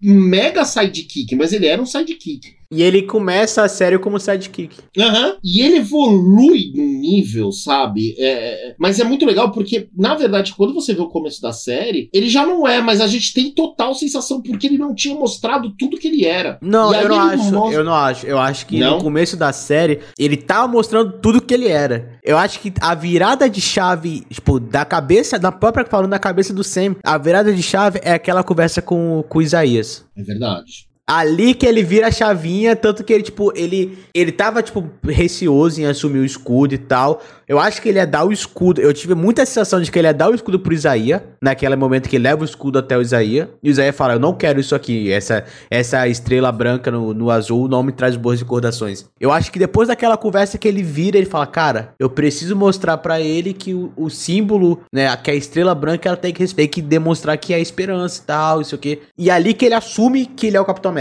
[0.01, 2.58] mega sidekick, mas ele era um sidekick.
[2.71, 4.77] E ele começa a série como sidekick.
[4.97, 5.37] Aham.
[5.43, 8.13] E ele evolui num nível, sabe?
[8.17, 11.51] É, é, mas é muito legal porque, na verdade, quando você vê o começo da
[11.51, 15.15] série, ele já não é, mas a gente tem total sensação porque ele não tinha
[15.15, 16.59] mostrado tudo que ele era.
[16.61, 17.51] Não, eu não acho.
[17.51, 18.25] mostra- Eu não acho.
[18.27, 18.97] Eu acho que Não?
[18.97, 22.19] no começo da série, ele tava mostrando tudo que ele era.
[22.23, 26.53] Eu acho que a virada de chave, tipo, da cabeça, da própria falando da cabeça
[26.53, 30.05] do Sam, a virada de chave é aquela conversa com, com o Isaías.
[30.15, 30.87] É verdade.
[31.11, 35.81] Ali que ele vira a chavinha, tanto que ele, tipo, ele, ele tava, tipo, receoso
[35.81, 37.19] em assumir o escudo e tal.
[37.47, 38.79] Eu acho que ele ia dar o escudo.
[38.79, 42.07] Eu tive muita sensação de que ele ia dar o escudo pro Isaías, naquele momento
[42.07, 43.47] que ele leva o escudo até o Isaías.
[43.63, 45.11] E o Isaías fala: Eu não quero isso aqui.
[45.11, 49.05] Essa, essa estrela branca no, no azul não me traz boas recordações.
[49.19, 52.97] Eu acho que depois daquela conversa que ele vira, ele fala: Cara, eu preciso mostrar
[52.99, 56.67] pra ele que o, o símbolo, né, que a estrela branca, ela tem que, tem
[56.67, 58.99] que demonstrar que é esperança e tal, isso aqui.
[59.17, 60.98] E é ali que ele assume que ele é o Capitão América.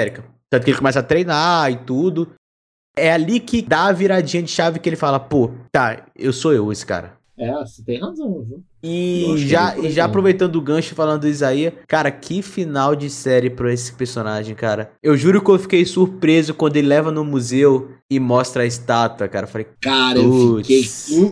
[0.51, 2.31] Tanto que ele começa a treinar e tudo.
[2.97, 6.53] É ali que dá a viradinha de chave que ele fala, pô, tá, eu sou
[6.53, 7.17] eu, esse cara.
[7.39, 8.65] É, você tem razão, viu?
[8.83, 13.49] E já, e já aproveitando o gancho falando do Isaías, cara, que final de série
[13.49, 14.91] pra esse personagem, cara.
[15.01, 19.29] Eu juro que eu fiquei surpreso quando ele leva no museu e mostra a estátua,
[19.29, 19.47] cara.
[19.47, 20.85] Eu falei, Cara, eu fiquei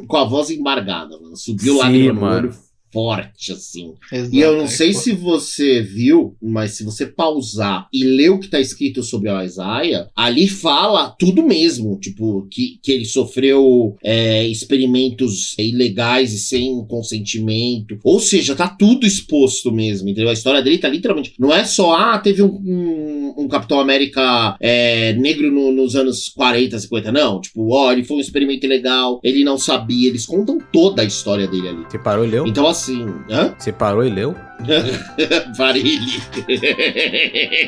[0.07, 1.37] com a voz embargada, mano.
[1.37, 3.95] Subiu lá no olho forte, assim.
[4.13, 4.99] Exato, E eu não é, sei pô.
[4.99, 9.43] se você viu, mas se você pausar e ler o que tá escrito sobre o
[9.43, 11.99] Isaiah, ali fala tudo mesmo.
[12.01, 17.99] Tipo, que, que ele sofreu é, experimentos ilegais e sem consentimento.
[18.05, 20.31] Ou seja, tá tudo exposto mesmo, entendeu?
[20.31, 21.35] A história dele tá literalmente.
[21.39, 26.29] Não é só, ah, teve um, um, um Capitão América é, negro no- nos anos
[26.29, 27.13] 40, 50.
[27.13, 30.09] Não, tipo, ó, ele foi um experimento ilegal, ele não sabia.
[30.09, 31.85] Eles contam toda a história dele ali.
[31.89, 32.47] você parou e leu?
[32.47, 33.55] Então, assim, hã?
[33.59, 34.37] Você parou e leu?
[35.57, 36.23] Varilhe.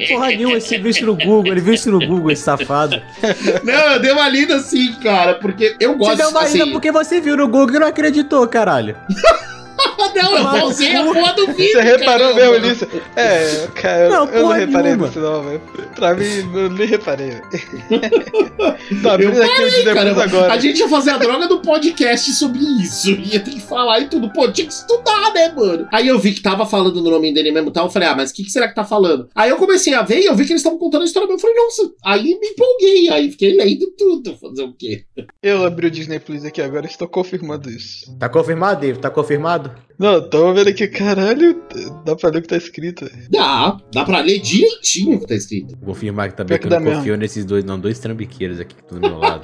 [0.09, 3.01] Porra nenhuma, você viu isso no Google, ele viu isso no Google, esse safado.
[3.65, 6.63] Não, eu dei uma lida assim, cara, porque eu Você gosto deu uma assim.
[6.63, 8.97] ida porque você viu no Google e não acreditou, caralho.
[10.23, 11.73] não, eu pausei a porra do vídeo.
[11.73, 12.51] Você reparou caramba.
[12.59, 12.87] mesmo nisso?
[13.17, 15.07] É, cara, Não, eu não reparei nenhuma.
[15.07, 15.61] nisso não, velho.
[15.95, 17.31] Pra mim, eu nem reparei.
[19.03, 20.53] Tô Eu abrindo aqui o parei, depois agora.
[20.53, 23.11] A gente ia fazer a droga do podcast sobre isso.
[23.11, 24.31] Ia ter que falar e tudo.
[24.33, 25.89] Pô, tinha que estudar, né, mano?
[25.93, 27.87] Aí eu vi que tava falando no nome dele mesmo e tal.
[27.87, 29.29] Eu falei, ah, mas o que, que será que tá falando?
[29.35, 31.31] Aí eu comecei a ver e eu vi que eles estavam contando a história.
[31.31, 31.91] Eu falei, nossa.
[32.05, 33.09] Aí me empolguei.
[33.11, 34.37] Aí fiquei lendo tudo.
[34.37, 35.05] Fazer o quê?
[35.43, 38.17] Eu abri o Disney Plus aqui agora e estou confirmando isso.
[38.19, 39.01] Tá confirmado, David?
[39.01, 39.73] Tá confirmado?
[39.99, 41.61] Não, tô vendo aqui, caralho,
[42.05, 43.11] dá pra ler o que tá escrito.
[43.29, 43.77] Dá.
[43.93, 45.77] Dá pra ler direitinho o que tá escrito.
[45.83, 46.99] Vou confirmar que também Pior que que eu não mesmo.
[47.01, 47.81] confio nesses dois, não.
[47.81, 49.43] Dois trambiqueiros aqui que estão do meu lado.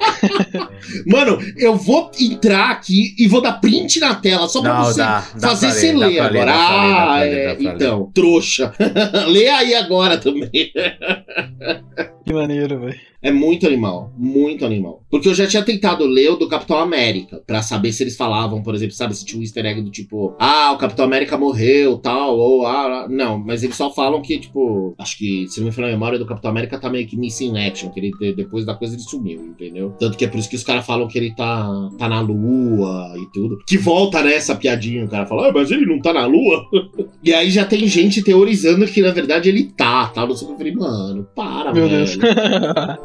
[1.05, 4.99] Mano, eu vou entrar aqui e vou dar print na tela só pra Não, você
[4.99, 6.31] dá, dá fazer você ler, ler agora.
[6.31, 8.73] ler, ah, ler, é, então, trouxa.
[9.27, 10.49] Lê aí agora também.
[12.25, 12.99] Que maneiro, velho.
[13.25, 15.03] É muito animal, muito animal.
[15.09, 18.61] Porque eu já tinha tentado ler o do Capitão América, pra saber se eles falavam,
[18.61, 21.97] por exemplo, sabe, se tinha um easter egg do tipo, ah, o Capitão América morreu,
[21.97, 25.71] tal, ou ah, não, mas eles só falam que, tipo, acho que, se não me
[25.71, 28.75] falar a memória do Capitão América tá meio que missing action, que ele, depois da
[28.75, 29.95] coisa ele sumiu, entendeu?
[29.99, 33.15] Tanto que é por isso que os caras falam que ele tá, tá na lua
[33.17, 33.57] e tudo.
[33.67, 36.63] Que volta nessa piadinha, o cara fala, ah, mas ele não tá na lua?
[37.23, 40.27] e aí já tem gente teorizando que, na verdade, ele tá, tá?
[40.27, 41.89] Não sei o que eu falei, mano, para, Meu.
[41.89, 42.14] Deus.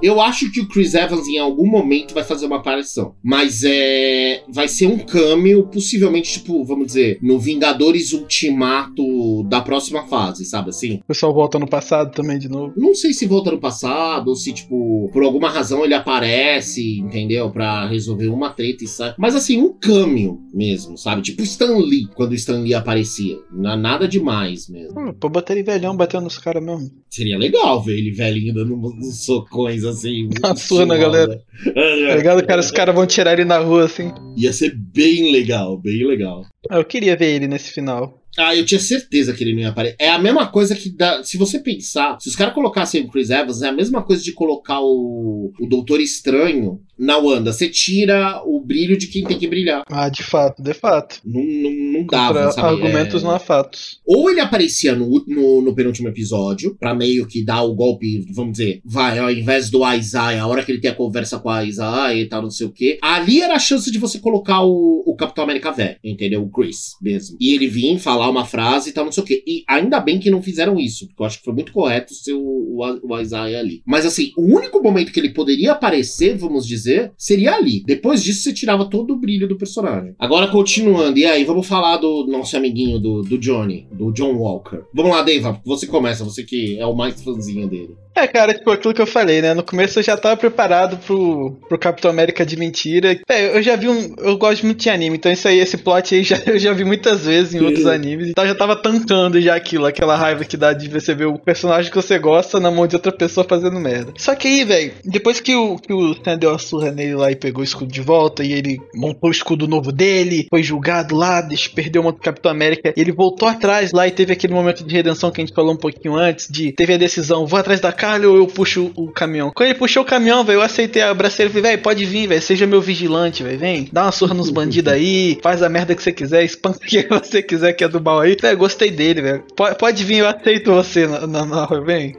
[0.02, 3.14] Eu acho que o Chris Evans, em algum momento, vai fazer uma aparição.
[3.22, 4.42] Mas é.
[4.48, 10.70] Vai ser um cameo, possivelmente, tipo, vamos dizer, no Vingadores Ultimato da próxima fase, sabe
[10.70, 10.94] assim?
[10.96, 12.72] O pessoal volta no passado também de novo.
[12.76, 17.50] Não sei se volta no passado, ou se, tipo, por alguma razão ele aparece, entendeu?
[17.50, 19.14] Pra resolver uma treta e sai.
[19.18, 21.22] Mas assim, um cameo mesmo, sabe?
[21.22, 23.38] Tipo Stan Lee, quando o Stan Lee aparecia.
[23.52, 24.98] Não, nada demais mesmo.
[24.98, 26.90] Hum, pô, botar ele velhão batendo nos caras mesmo.
[27.08, 30.28] Seria legal ver ele velhinho dando uns socões assim.
[30.40, 31.40] Na sua, na galera.
[31.64, 32.60] tá ligado, cara?
[32.60, 34.12] Os caras vão tirar ele na rua assim.
[34.36, 36.44] Ia ser bem legal, bem legal.
[36.70, 38.19] Ah, eu queria ver ele nesse final.
[38.38, 39.96] Ah, eu tinha certeza que ele não ia aparecer.
[39.98, 41.22] É a mesma coisa que dá.
[41.22, 44.32] Se você pensar, se os caras colocassem o Chris Evans, é a mesma coisa de
[44.32, 47.52] colocar o, o Doutor Estranho na Wanda.
[47.52, 49.82] Você tira o brilho de quem tem que brilhar.
[49.90, 51.20] Ah, de fato, de fato.
[51.24, 52.68] Não, não, não dava, sabe?
[52.68, 53.24] Argumentos é...
[53.24, 54.00] não há fatos.
[54.06, 58.52] Ou ele aparecia no, no, no, penúltimo episódio, pra meio que dar o golpe, vamos
[58.52, 61.64] dizer, vai, ao invés do Isaiah, a hora que ele tem a conversa com a
[61.64, 62.98] Isaiah e tal, não sei o quê.
[63.00, 66.42] Ali era a chance de você colocar o, o Capitão América velho, entendeu?
[66.42, 67.36] O Chris mesmo.
[67.40, 67.86] E ele vir
[68.20, 69.42] falar uma frase e tal, não sei o quê.
[69.46, 72.34] E ainda bem que não fizeram isso, porque eu acho que foi muito correto ser
[72.34, 73.82] o, o, o Isaiah ali.
[73.86, 77.82] Mas assim, o único momento que ele poderia aparecer, vamos dizer, seria ali.
[77.86, 80.14] Depois disso, você tirava todo o brilho do personagem.
[80.18, 84.80] Agora, continuando, e aí, vamos falar do nosso amiguinho do, do Johnny, do John Walker.
[84.92, 87.96] Vamos lá, Dave, você começa, você que é o mais fãzinho dele.
[88.14, 89.54] É, cara, tipo, aquilo que eu falei, né?
[89.54, 93.18] No começo eu já tava preparado pro, pro Capitão América de mentira.
[93.28, 94.14] É, eu já vi um.
[94.18, 96.84] Eu gosto muito de anime, então isso aí, esse plot aí já, eu já vi
[96.84, 98.09] muitas vezes em outros animes.
[98.14, 101.38] Então eu já tava tancando já aquilo, aquela raiva que dá de você ver o
[101.38, 104.12] personagem que você gosta na mão de outra pessoa fazendo merda.
[104.16, 107.30] Só que aí, velho, depois que o, que o Stan deu a surra nele lá
[107.30, 111.14] e pegou o escudo de volta, e ele montou o escudo novo dele, foi julgado
[111.14, 114.94] lá, perdeu o do Capitão América, ele voltou atrás lá e teve aquele momento de
[114.94, 117.92] redenção que a gente falou um pouquinho antes, de teve a decisão, vou atrás da
[117.92, 119.52] Carly ou eu puxo o caminhão?
[119.54, 122.26] Quando ele puxou o caminhão, velho, eu aceitei, abracei ele e falei, velho, pode vir,
[122.26, 125.94] velho, seja meu vigilante, velho, vem, dá uma surra nos bandidos aí, faz a merda
[125.94, 128.36] que você quiser, espanca o que você quiser que é do mal aí.
[128.40, 129.44] Velho, gostei dele, velho.
[129.56, 131.68] Pode, pode vir, eu aceito você na, na, na.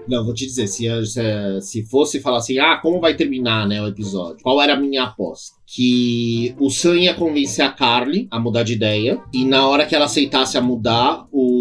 [0.08, 3.82] Não, vou te dizer, se, se, se fosse falar assim, ah, como vai terminar, né,
[3.82, 4.44] o episódio?
[4.44, 5.62] Qual era a minha aposta?
[5.74, 9.22] que o Sam ia convencer a Carly a mudar de ideia.
[9.34, 11.61] E na hora que ela aceitasse a mudar, o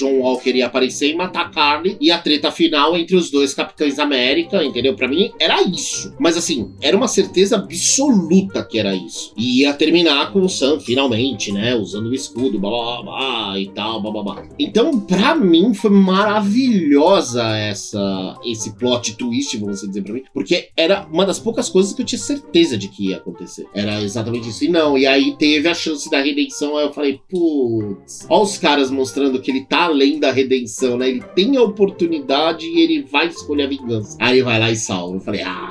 [0.00, 1.96] John Walker ia aparecer e matar a Carly.
[2.00, 4.94] E a treta final entre os dois Capitães América, entendeu?
[4.94, 6.14] Para mim era isso.
[6.18, 9.32] Mas assim, era uma certeza absoluta que era isso.
[9.36, 11.74] E ia terminar com o Sam finalmente, né?
[11.74, 14.48] Usando o escudo, blá blá blá e tal, blá blá blá.
[14.58, 20.22] Então, pra mim, foi maravilhosa essa esse plot twist, vamos dizer pra mim.
[20.32, 23.66] Porque era uma das poucas coisas que eu tinha certeza de que ia acontecer.
[23.74, 24.64] Era exatamente isso.
[24.64, 26.76] E não, e aí teve a chance da redenção.
[26.76, 31.08] Aí eu falei, putz, olha os caras mostrando que ele tá além da redenção, né?
[31.08, 34.16] Ele tem a oportunidade e ele vai escolher a vingança.
[34.20, 35.16] Aí vai lá e salva.
[35.16, 35.70] Eu falei, ah.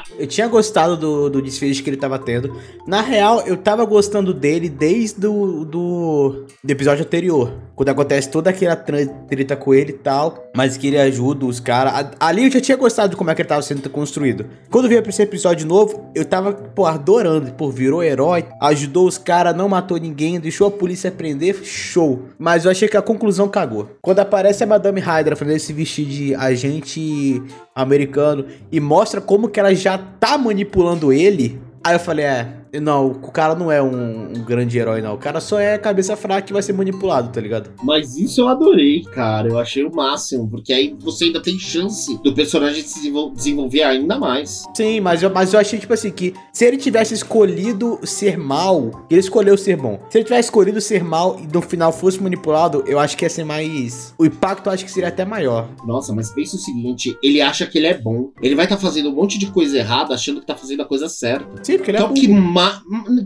[0.20, 2.54] eu tinha gostado do, do desfile que ele tava tendo.
[2.86, 7.52] Na real, eu tava gostando dele desde do, do, do episódio anterior.
[7.74, 10.50] Quando acontece toda aquela treta com ele e tal.
[10.54, 12.10] Mas que ele ajuda os caras.
[12.20, 14.44] Ali eu já tinha gostado de como é que ele tava sendo construído.
[14.70, 17.52] Quando veio pra esse episódio novo, eu tava, pô, adorando.
[17.52, 22.24] Pô, virou herói, ajudou os caras, não matou ninguém, deixou a polícia prender, show.
[22.38, 23.88] Mas eu achei que a conclusão cagou.
[24.02, 27.42] Quando aparece a Madame Hydra fazendo esse vestido de agente
[27.74, 33.08] americano e mostra como que ela já tá manipulando ele, aí eu falei, é, não,
[33.08, 35.14] o cara não é um, um, grande herói, não.
[35.14, 37.70] O cara só é cabeça fraca que vai ser manipulado, tá ligado?
[37.82, 39.48] Mas isso eu adorei, cara.
[39.48, 44.18] Eu achei o máximo, porque aí você ainda tem chance do personagem se desenvolver ainda
[44.18, 44.64] mais.
[44.74, 49.06] Sim, mas eu, mas eu achei, tipo assim, que se ele tivesse escolhido ser mal,
[49.10, 50.00] ele escolheu ser bom.
[50.10, 53.30] Se ele tivesse escolhido ser mal e no final fosse manipulado, eu acho que ia
[53.30, 54.14] ser mais.
[54.18, 55.68] O impacto eu acho que seria até maior.
[55.86, 58.30] Nossa, mas pensa o seguinte: ele acha que ele é bom.
[58.42, 60.84] Ele vai estar tá fazendo um monte de coisa errada, achando que tá fazendo a
[60.84, 61.46] coisa certa.
[61.62, 62.28] Sim, porque ele que é, o que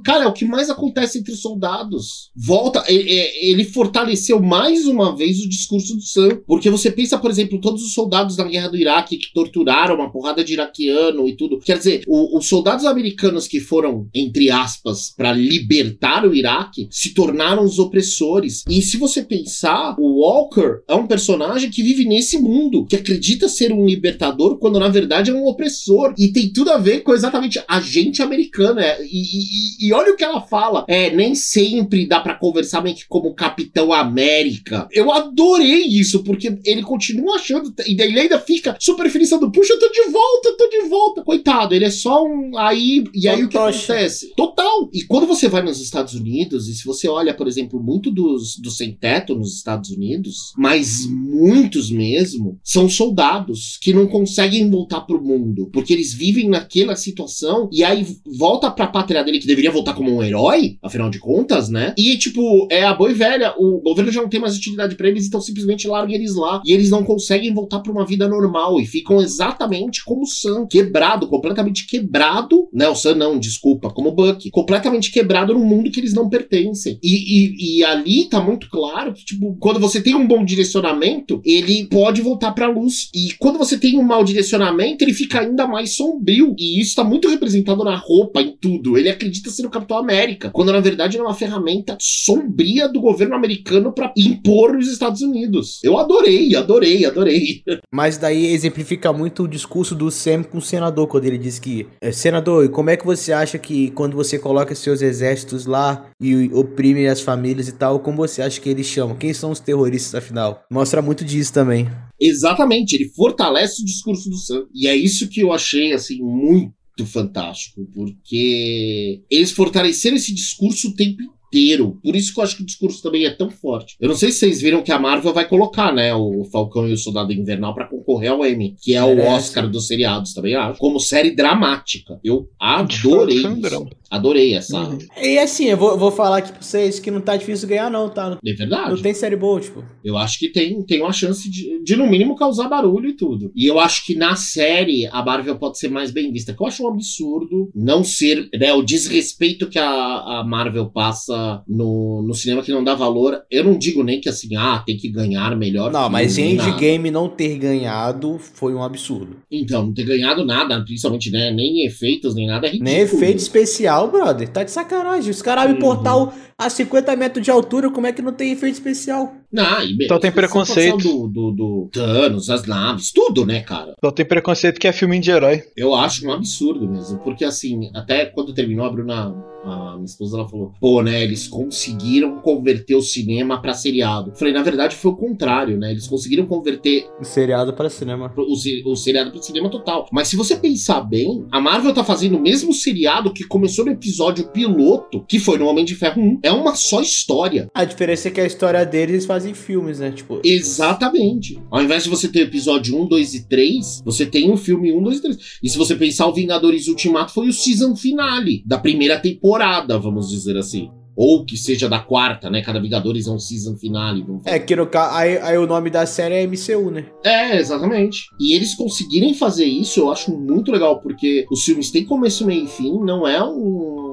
[0.05, 2.31] Cara, é o que mais acontece entre os soldados.
[2.37, 6.41] Volta, ele fortaleceu mais uma vez o discurso do Sam.
[6.47, 10.11] Porque você pensa, por exemplo, todos os soldados da guerra do Iraque que torturaram uma
[10.11, 11.59] porrada de iraquiano e tudo.
[11.59, 17.15] Quer dizer, o, os soldados americanos que foram, entre aspas, para libertar o Iraque, se
[17.15, 18.63] tornaram os opressores.
[18.69, 23.49] E se você pensar, o Walker é um personagem que vive nesse mundo, que acredita
[23.49, 26.15] ser um libertador quando na verdade é um opressor.
[26.19, 28.83] E tem tudo a ver com exatamente a gente americana.
[28.83, 30.85] É, e e, e, olha o que ela fala.
[30.89, 34.89] É, nem sempre dá para conversar meio que como Capitão América.
[34.93, 37.73] Eu adorei isso, porque ele continua achando.
[37.87, 40.69] E daí ele ainda fica super feliz do puxa, eu tô de volta, eu tô
[40.69, 41.23] de volta.
[41.23, 42.57] Coitado, ele é só um.
[42.59, 43.05] Aí.
[43.15, 44.33] E aí o que acontece?
[44.37, 44.91] Total.
[44.93, 48.57] E quando você vai nos Estados Unidos, e se você olha, por exemplo, muito dos,
[48.59, 55.23] do sem-teto nos Estados Unidos, mas muitos mesmo, são soldados que não conseguem voltar pro
[55.23, 55.69] mundo.
[55.73, 60.15] Porque eles vivem naquela situação e aí volta pra pátria dele, que deveria voltar como
[60.15, 61.95] um herói, afinal de contas, né?
[61.97, 63.55] E, tipo, é a boi velha.
[63.59, 66.63] O governo já não tem mais utilidade para eles, então simplesmente larga eles lá.
[66.65, 70.67] E eles não conseguem voltar pra uma vida normal e ficam exatamente como o Sam,
[70.67, 72.69] quebrado, completamente quebrado.
[72.73, 74.51] Né, o Sam não, desculpa, como o Buck.
[74.51, 76.99] Completamente quebrado no mundo que eles não pertencem.
[77.03, 81.41] E, e, e ali tá muito claro que, tipo, quando você tem um bom direcionamento,
[81.45, 83.09] ele pode voltar pra luz.
[83.15, 86.55] E quando você tem um mau direcionamento, ele fica ainda mais sombrio.
[86.59, 88.97] E isso tá muito representado na roupa, em tudo.
[88.97, 93.35] Ele acredita ser o Capitão América, quando na verdade é uma ferramenta sombria do governo
[93.35, 95.81] americano para impor os Estados Unidos.
[95.83, 97.63] Eu adorei, adorei, adorei.
[97.93, 101.87] Mas daí exemplifica muito o discurso do Sam com o senador, quando ele diz que,
[102.01, 106.51] é, senador, como é que você acha que quando você coloca seus exércitos lá e
[106.53, 109.17] oprime as famílias e tal, como você acha que eles chamam?
[109.17, 110.65] Quem são os terroristas afinal?
[110.71, 111.89] Mostra muito disso também.
[112.21, 114.67] Exatamente, ele fortalece o discurso do Sam.
[114.75, 116.73] E é isso que eu achei, assim, muito
[117.05, 121.99] fantástico, porque eles fortaleceram esse discurso o tempo inteiro.
[122.03, 123.97] Por isso que eu acho que o discurso também é tão forte.
[124.01, 126.93] Eu não sei se vocês viram que a Marvel vai colocar, né, o Falcão e
[126.93, 130.79] o Soldado Invernal para concorrer ao Emmy, que é o Oscar dos seriados também, acho,
[130.79, 132.19] como série dramática.
[132.25, 133.89] Eu adorei isso.
[134.11, 134.79] Adorei essa.
[134.79, 134.99] Uhum.
[135.21, 138.09] E assim, eu vou, vou falar aqui pra vocês que não tá difícil ganhar, não,
[138.09, 138.39] tá?
[138.45, 138.91] É verdade.
[138.91, 139.85] Não tem série boa, tipo.
[140.05, 143.51] Eu acho que tem, tem uma chance de, de, no mínimo, causar barulho e tudo.
[143.55, 146.53] E eu acho que na série a Marvel pode ser mais bem vista.
[146.53, 151.63] Que eu acho um absurdo não ser, né, o desrespeito que a, a Marvel passa
[151.67, 153.43] no, no cinema que não dá valor.
[153.51, 155.91] Eu não digo nem que assim, ah, tem que ganhar melhor.
[155.91, 159.39] Não, mas Endgame não ter ganhado foi um absurdo.
[159.51, 162.91] Então, não ter ganhado nada, principalmente, né, nem efeitos, nem nada é ridículo.
[162.91, 164.49] Nem efeito especial brother.
[164.49, 165.31] Tá de sacanagem.
[165.31, 165.87] Os caras abrem uhum.
[165.87, 169.35] portal a 50 metros de altura, como é que não tem efeito especial?
[169.55, 170.99] Não, e Então tem preconceito.
[170.99, 173.95] Do, do, do Thanos, as naves, tudo, né, cara?
[174.05, 175.63] Só tem preconceito que é filme de herói.
[175.77, 177.19] Eu acho um absurdo mesmo.
[177.21, 179.33] Porque assim, até quando terminou, a Bruna,
[179.65, 184.31] a minha esposa, ela falou: pô, né, eles conseguiram converter o cinema pra seriado.
[184.31, 185.93] Eu falei, na verdade foi o contrário, né?
[185.93, 187.07] Eles conseguiram converter.
[187.21, 188.33] O seriado pra cinema.
[188.37, 190.09] O, o seriado pra cinema total.
[190.13, 193.93] Mas se você pensar bem, a Marvel tá fazendo o mesmo seriado que começou no
[193.93, 196.41] episódio piloto, que foi no Homem de Ferro 1.
[196.43, 197.69] É uma só história.
[197.73, 200.11] A diferença é que a história deles fazem filmes, né?
[200.11, 200.41] Tipo.
[200.43, 201.61] Exatamente.
[201.71, 205.03] Ao invés de você ter episódio 1, 2 e 3, você tem o filme 1,
[205.03, 205.39] 2 e 3.
[205.63, 210.31] E se você pensar, o Vingadores Ultimato foi o season finale da primeira temporada, vamos
[210.31, 210.91] dizer assim.
[211.17, 212.61] Ou que seja da quarta, né?
[212.61, 214.27] Cada Vingadores é um season finale.
[214.45, 214.89] É, que no.
[215.13, 217.07] Aí, aí, o nome da série é MCU, né?
[217.23, 218.25] É, exatamente.
[218.41, 222.65] E eles conseguirem fazer isso, eu acho muito legal, porque os filmes têm começo, meio
[222.65, 224.04] e fim, não é um.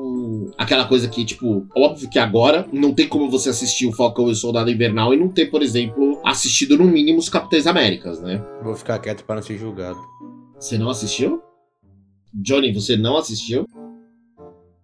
[0.57, 4.31] Aquela coisa que, tipo, óbvio que agora não tem como você assistir o Falcão e
[4.31, 8.43] o Soldado Invernal e não ter, por exemplo, assistido no mínimo os Capitães Américas, né?
[8.63, 9.99] Vou ficar quieto para não ser julgado.
[10.59, 11.41] Você não assistiu?
[12.33, 13.65] Johnny, você não assistiu?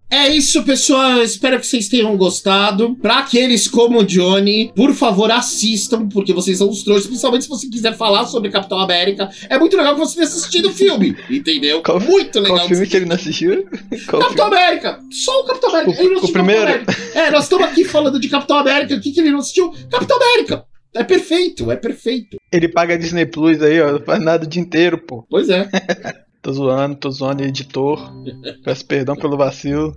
[0.10, 1.18] É isso, pessoal.
[1.18, 2.96] Eu espero que vocês tenham gostado.
[2.96, 7.08] Para aqueles como o Johnny, por favor, assistam, porque vocês são os trouxas.
[7.08, 9.30] Principalmente se você quiser falar sobre Capitão América.
[9.50, 11.84] É muito legal que você tenha assistido o filme, entendeu?
[11.84, 12.58] Qual, muito legal.
[12.58, 13.68] Qual filme que ele não assistiu?
[14.08, 14.64] Qual Capitão filme?
[14.64, 15.00] América.
[15.12, 16.04] Só o Capitão América.
[16.04, 16.86] O, o primeiro?
[17.14, 18.96] É, nós estamos aqui falando de Capitão América.
[18.96, 19.74] O que, que ele não assistiu?
[19.92, 20.66] Capitão América.
[20.96, 22.38] É perfeito, é perfeito.
[22.52, 23.92] Ele paga a Disney Plus aí, ó.
[23.92, 25.26] Não faz nada o dia inteiro, pô.
[25.30, 25.68] Pois é.
[26.48, 28.10] Tô zoando, tô zoando editor.
[28.64, 29.94] Peço perdão pelo vacilo.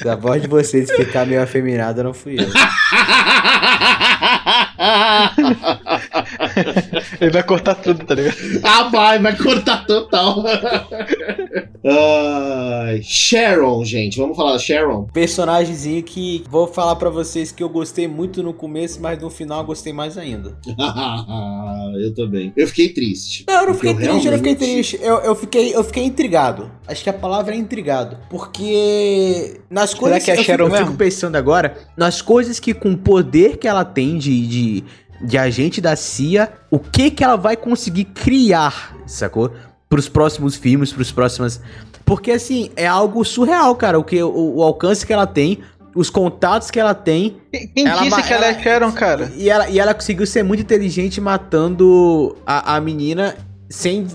[0.00, 2.46] Se a voz de vocês ficar meio afeminada, não fui eu.
[7.20, 8.36] Ele vai cortar tudo, tá ligado?
[8.62, 10.40] Ah, vai, vai cortar total.
[11.84, 15.04] uh, Sharon, gente, vamos falar da Sharon?
[15.12, 19.60] Personagemzinho que vou falar para vocês que eu gostei muito no começo, mas no final
[19.60, 20.56] eu gostei mais ainda.
[22.00, 22.52] eu também.
[22.56, 23.44] Eu fiquei triste.
[23.48, 24.26] Não, eu não fiquei triste, realmente...
[24.26, 26.70] eu não fiquei triste eu, eu, fiquei, eu fiquei intrigado.
[26.86, 28.16] Acho que a palavra é intrigado.
[28.28, 32.92] Porque nas coisas que a eu, fico, eu fico pensando agora, nas coisas que com
[32.92, 34.84] o poder que ela tem de, de,
[35.22, 39.52] de agente da CIA, o que que ela vai conseguir criar, sacou?
[39.88, 41.60] Pros próximos filmes, pros próximas.
[42.04, 43.98] Porque assim, é algo surreal, cara.
[43.98, 45.60] O, que, o, o alcance que ela tem,
[45.94, 47.36] os contatos que ela tem.
[47.74, 49.32] Quem ela, disse que ela, ela é Sharon, cara?
[49.36, 53.36] E ela, e ela conseguiu ser muito inteligente matando a, a menina
[53.68, 54.06] sem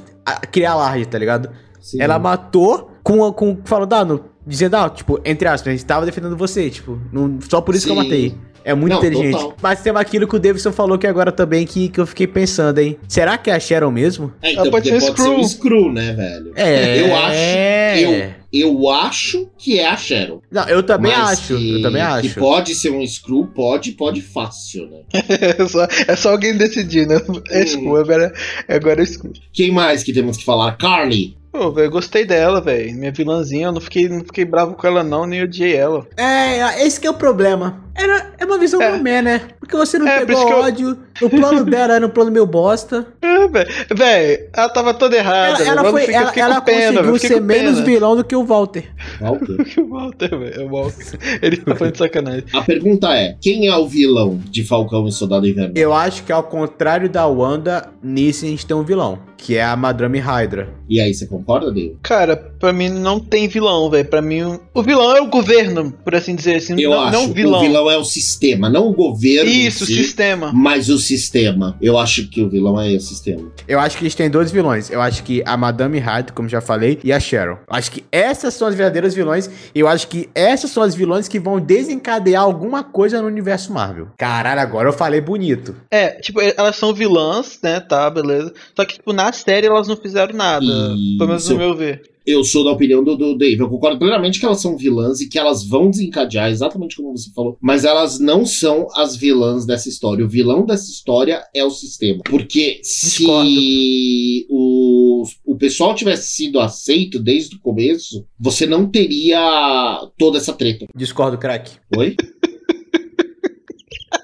[0.52, 1.50] criar alarde, tá ligado?
[1.80, 2.02] Sim.
[2.02, 6.36] Ela matou com, com falou, Dano, dizendo, ah, tipo, entre aspas, a gente tava defendendo
[6.36, 8.04] você, tipo, não, só por isso que eu Sim.
[8.04, 8.38] matei.
[8.68, 9.32] É muito Não, inteligente.
[9.32, 9.56] total.
[9.62, 12.80] Mas tem aquilo que o Davidson falou que agora também que, que eu fiquei pensando,
[12.80, 12.98] hein?
[13.08, 14.34] Será que é a Sharon mesmo?
[14.42, 15.92] É, então, pode ser pode ser um Screw.
[15.94, 16.52] Né, velho?
[16.56, 17.00] É.
[17.02, 20.42] Eu acho- eu- Eu acho que é a Sharon.
[20.50, 21.56] Não, eu também Mas acho.
[21.58, 22.40] que- Eu também Que acho.
[22.40, 25.00] pode ser um Screw, pode, pode fácil, né?
[25.60, 27.22] É só, é só alguém decidir, né?
[27.52, 27.68] É Hum.
[27.68, 28.34] Screw, agora,
[28.68, 29.34] agora é Screw.
[29.54, 30.78] Quem mais que temos que falar?
[30.78, 31.36] Carly.
[31.58, 32.96] Pô, velho, eu gostei dela, velho.
[32.96, 36.06] Minha vilãzinha, eu não fiquei, não fiquei bravo com ela, não, nem odiei ela.
[36.16, 37.82] É, esse que é o problema.
[37.96, 38.92] Era, é uma visão É.
[38.92, 39.42] gourmet, né?
[39.60, 41.00] Porque você não É, pegou que eu- ódio.
[41.22, 43.06] O plano dela era um plano meio bosta.
[43.22, 43.70] É, velho.
[43.96, 45.64] Véi, ela tava toda errada.
[45.64, 48.86] Ela, ela, foi, eu ela, ela pena, conseguiu ser menos vilão do que o Walter.
[49.20, 49.58] Walter.
[49.66, 50.62] que o Walter, velho.
[50.62, 51.18] É o Walter.
[51.42, 52.44] Ele tá falando de sacanagem.
[52.54, 55.74] A pergunta é: quem é o vilão de Falcão e Soldado Invernal?
[55.76, 59.20] Eu acho que ao contrário da Wanda, nisso a gente tem um vilão.
[59.40, 60.70] Que é a Madame Hydra.
[60.90, 61.96] E aí, você concorda, Dave?
[62.02, 64.04] Cara, pra mim não tem vilão, velho.
[64.08, 66.56] Pra mim, o- o vilão é o governo, por assim dizer.
[66.56, 67.60] Assim, Eu não, acho não o vilão.
[67.60, 69.48] o vilão é o sistema, não o governo.
[69.50, 70.52] Isso, o si, sistema.
[70.52, 71.78] Mas o sistema.
[71.82, 73.52] Eu acho que o vilão é o sistema.
[73.68, 74.90] Eu acho que eles têm dois vilões.
[74.90, 77.58] Eu acho que a Madame Hydra, como já falei, e a Sharon.
[77.68, 79.50] Eu acho que essas são as verdadeiras vilões.
[79.74, 83.72] E eu acho que essas são as vilões que vão desencadear alguma coisa no universo
[83.72, 84.10] Marvel.
[84.18, 85.76] Caralho, agora eu falei bonito.
[85.90, 87.80] É, tipo, elas são vilãs, né?
[87.80, 88.54] Tá, beleza.
[88.76, 90.66] Só que, tipo, na série elas não fizeram nada.
[90.66, 91.18] Isso.
[91.18, 92.02] Pelo menos no meu ver.
[92.28, 93.62] Eu sou da opinião do, do Dave.
[93.62, 97.32] Eu concordo plenamente que elas são vilãs e que elas vão desencadear, exatamente como você
[97.34, 97.58] falou.
[97.62, 100.26] Mas elas não são as vilãs dessa história.
[100.26, 102.22] O vilão dessa história é o sistema.
[102.30, 110.38] Porque se o, o pessoal tivesse sido aceito desde o começo, você não teria toda
[110.38, 110.86] essa treta.
[110.94, 111.78] Discordo, craque.
[111.96, 112.14] Oi?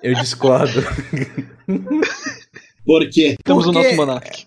[0.04, 0.82] Eu discordo.
[2.86, 4.45] Porque Temos o Porque- nosso Monark.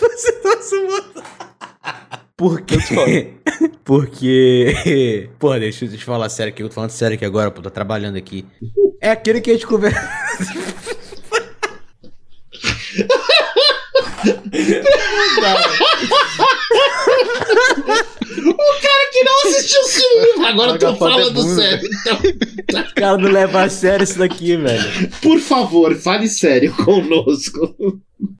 [0.00, 1.12] Você tá sumando.
[1.12, 2.21] Por
[2.66, 2.76] quê?
[2.76, 3.12] discordo.
[3.84, 5.28] Porque.
[5.38, 6.62] Pô, deixa, deixa eu falar sério aqui.
[6.62, 8.44] Eu tô falando sério aqui agora, pô, tô trabalhando aqui.
[9.00, 10.00] É aquele que a gente conversa.
[19.12, 20.46] que não assistiu o filme.
[20.46, 21.88] Agora eu tô é falando sério.
[22.00, 25.10] Então, O cara não leva a sério isso daqui, velho.
[25.20, 27.76] por favor, fale sério conosco.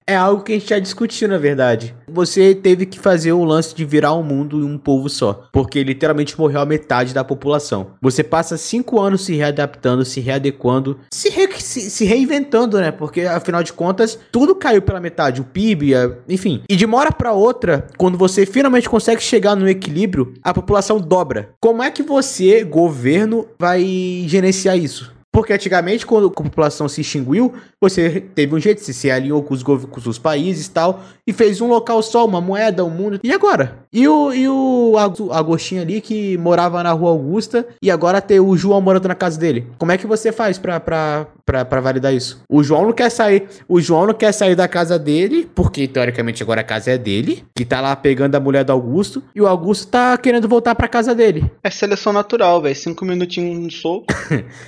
[0.06, 1.94] É algo que a gente já discutiu, na verdade.
[2.08, 5.44] Você teve que fazer o lance de virar um mundo e um povo só.
[5.52, 7.92] Porque literalmente morreu a metade da população.
[8.02, 12.90] Você passa cinco anos se readaptando, se readequando, se, re- se- se reinventando, né?
[12.90, 15.40] Porque afinal de contas, tudo caiu pela metade.
[15.40, 16.62] O PIB, a- enfim.
[16.68, 21.00] E de uma hora pra outra, quando você finalmente consegue chegar no equilíbrio, a população
[21.00, 21.50] dobra.
[21.60, 25.11] Como é que você, governo, vai gerenciar isso?
[25.32, 29.54] Porque antigamente, quando a população se extinguiu, você teve um jeito, você se alinhou com
[29.54, 29.78] os, com
[30.10, 33.18] os países e tal, e fez um local só, uma moeda, um mundo.
[33.24, 33.78] E agora?
[33.92, 38.38] E o, e o Ag- Agostinho ali que morava na rua Augusta, e agora tem
[38.40, 39.66] o João morando na casa dele.
[39.78, 42.42] Como é que você faz pra, pra, pra, pra validar isso?
[42.48, 43.48] O João não quer sair.
[43.66, 47.42] O João não quer sair da casa dele, porque teoricamente agora a casa é dele,
[47.56, 50.88] que tá lá pegando a mulher do Augusto, e o Augusto tá querendo voltar pra
[50.88, 51.50] casa dele.
[51.64, 52.76] É seleção natural, velho.
[52.76, 54.06] Cinco minutinhos no soco.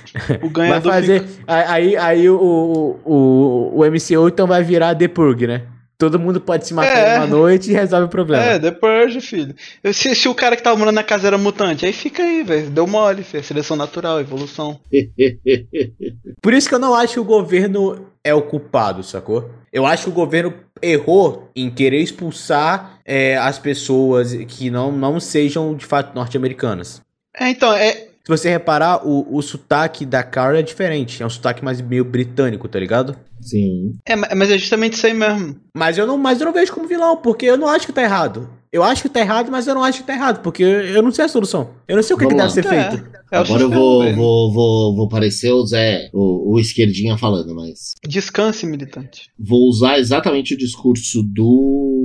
[0.61, 1.23] o Vai fazer.
[1.47, 5.63] Aí, aí o, o, o, o MCU então vai virar The Purge, né?
[5.97, 7.17] Todo mundo pode se matar É.
[7.17, 8.43] uma noite e resolve o problema.
[8.43, 9.55] É, The Purge, filho.
[9.93, 12.69] Se, se o cara que tava morando na casa era mutante, aí fica aí, velho.
[12.69, 13.41] Deu mole, filho.
[13.43, 14.77] Seleção natural, evolução.
[16.41, 19.49] Por isso que eu não acho que o governo é o culpado, sacou?
[19.71, 25.19] Eu acho que o governo errou em querer expulsar é, as pessoas que não, não
[25.19, 27.01] sejam de fato norte-americanas.
[27.37, 28.04] É, então, é.
[28.25, 31.21] Se você reparar, o, o sotaque da Carla é diferente.
[31.21, 33.15] É um sotaque mais meio britânico, tá ligado?
[33.39, 33.93] Sim.
[34.03, 35.55] É, mas é justamente isso aí mesmo.
[35.75, 38.01] Mas eu não, mas eu não vejo como vilão, porque eu não acho que tá
[38.01, 38.49] errado.
[38.73, 41.11] Eu acho que tá errado, mas eu não acho que tá errado, porque eu não
[41.11, 41.69] sei a solução.
[41.87, 43.09] Eu não sei o que, que Vamos deve ser feito.
[43.31, 47.93] É Agora eu vou, vou, vou, vou parecer o Zé, o, o esquerdinha falando, mas
[48.05, 49.29] Descanse, militante.
[49.39, 52.04] vou usar exatamente o discurso do,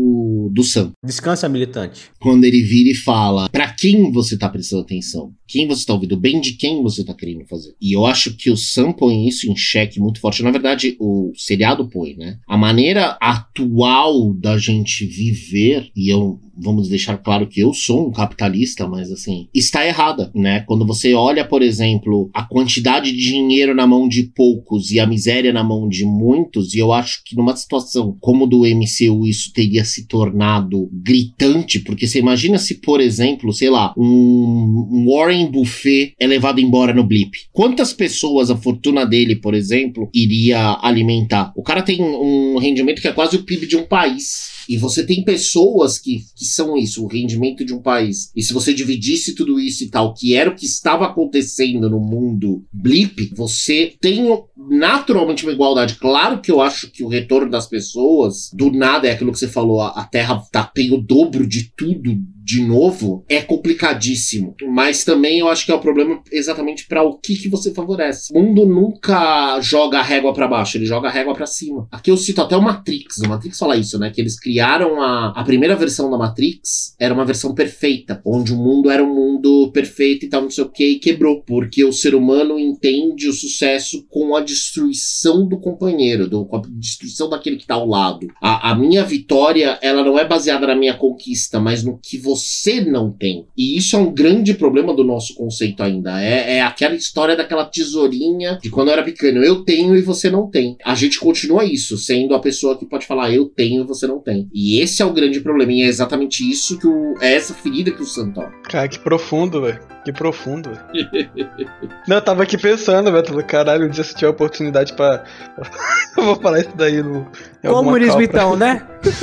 [0.53, 0.93] do Sam.
[1.05, 2.11] Descansa, militante.
[2.21, 6.17] Quando ele vira e fala pra quem você tá prestando atenção, quem você tá ouvindo,
[6.17, 7.75] bem de quem você tá querendo fazer.
[7.81, 10.43] E eu acho que o Sam põe isso em xeque muito forte.
[10.43, 12.39] Na verdade, o seriado põe, né?
[12.49, 18.13] A maneira atual da gente viver, e eu vamos deixar claro que eu sou um
[18.13, 20.61] capitalista, mas assim, está errada, né?
[20.61, 25.07] Quando você olha, por exemplo, a quantidade de dinheiro na mão de poucos e a
[25.07, 29.53] miséria na mão de muitos, e eu acho que numa situação como do MCU isso
[29.53, 36.15] teria se tornado gritante, porque você imagina se, por exemplo, sei lá, um, Warren buffet
[36.19, 37.31] é levado embora no blip?
[37.53, 41.53] Quantas pessoas a fortuna dele, por exemplo, iria alimentar?
[41.57, 44.61] O cara tem um rendimento que é quase o PIB de um país.
[44.69, 48.31] E você tem pessoas que, que são isso, o rendimento de um país.
[48.37, 51.99] E se você dividisse tudo isso e tal, que era o que estava acontecendo no
[51.99, 54.31] mundo blip, você tem
[54.69, 55.95] naturalmente uma igualdade.
[55.97, 59.49] Claro que eu acho que o retorno das pessoas, do nada, é aquilo que você
[59.49, 62.17] falou, a, Terra tá, tem o dobro de tudo
[62.51, 64.57] de novo, é complicadíssimo.
[64.69, 68.33] Mas também eu acho que é o problema exatamente para o que, que você favorece.
[68.35, 71.87] O mundo nunca joga a régua para baixo, ele joga a régua para cima.
[71.93, 73.19] Aqui eu cito até o Matrix.
[73.19, 74.11] O Matrix fala isso, né?
[74.11, 78.57] Que eles criaram a, a primeira versão da Matrix, era uma versão perfeita, onde o
[78.57, 81.45] mundo era um mundo perfeito e tal, não sei o que, e quebrou.
[81.45, 86.63] Porque o ser humano entende o sucesso com a destruição do companheiro, do, com a
[86.69, 88.27] destruição daquele que tá ao lado.
[88.43, 92.40] A, a minha vitória, ela não é baseada na minha conquista, mas no que você
[92.41, 93.47] você não tem.
[93.57, 96.23] E isso é um grande problema do nosso conceito ainda.
[96.23, 99.43] É, é aquela história daquela tesourinha de quando eu era pequeno.
[99.43, 100.77] Eu tenho e você não tem.
[100.85, 104.19] A gente continua isso, sendo a pessoa que pode falar eu tenho e você não
[104.21, 104.49] tem.
[104.53, 105.73] E esse é o grande problema.
[105.73, 108.49] E é exatamente isso que o, é essa ferida que o Santão.
[108.65, 109.81] Cara, que profundo, velho.
[110.05, 110.71] Que profundo.
[112.09, 113.45] não, eu tava aqui pensando, velho.
[113.45, 115.25] Caralho, um dia se tiver oportunidade pra.
[116.17, 117.31] eu vou falar isso daí no.
[117.63, 118.83] Comunismo, então, né?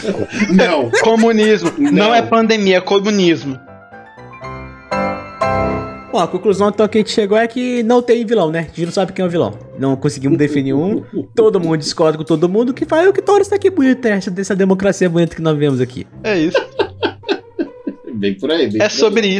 [0.54, 0.92] não.
[1.02, 1.72] Comunismo.
[1.78, 1.92] Não.
[1.92, 3.60] não é pandemia, é comunismo.
[6.12, 8.60] Bom, a conclusão então que a gente chegou é que não tem vilão, né?
[8.60, 9.58] A gente não sabe quem é o vilão.
[9.78, 11.04] Não conseguimos definir um.
[11.36, 14.32] Todo mundo discorda com todo mundo, que faz o que torna isso aqui bonito, essa,
[14.32, 16.08] dessa democracia bonita que nós vemos aqui.
[16.24, 16.58] É isso.
[18.16, 19.38] bem por aí, bem É por sobre aí.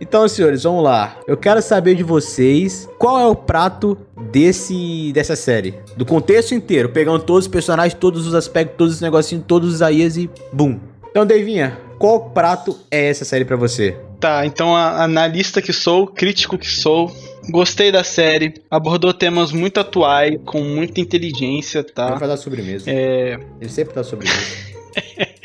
[0.00, 1.16] Então, senhores, vamos lá.
[1.26, 3.96] Eu quero saber de vocês qual é o prato
[4.30, 5.74] desse dessa série.
[5.96, 9.82] Do contexto inteiro, pegando todos os personagens, todos os aspectos, todos os negocinhos, todos os
[9.82, 10.78] AIs e bum.
[11.10, 13.96] Então, Devinha, qual prato é essa série para você?
[14.20, 17.14] Tá, então analista que sou, crítico que sou,
[17.50, 22.08] gostei da série, abordou temas muito atuais, com muita inteligência, tá?
[22.10, 22.90] Ele vai dar sobremesa.
[22.90, 23.38] É...
[23.60, 24.40] Ele sempre dá sobremesa.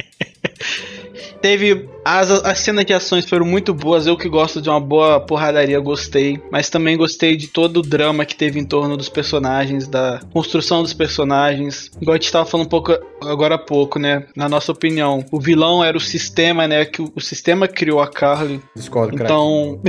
[1.42, 1.90] Teve.
[2.04, 4.08] As, as cenas de ações foram muito boas.
[4.08, 6.42] Eu que gosto de uma boa porradaria, gostei.
[6.52, 10.82] Mas também gostei de todo o drama que teve em torno dos personagens, da construção
[10.82, 11.92] dos personagens.
[12.02, 12.92] Igual a gente tava falando um pouco
[13.22, 14.26] agora há pouco, né?
[14.36, 16.86] Na nossa opinião, o vilão era o sistema, né?
[16.86, 18.62] Que o, o sistema criou a Carly.
[18.76, 19.80] Discordo, Então.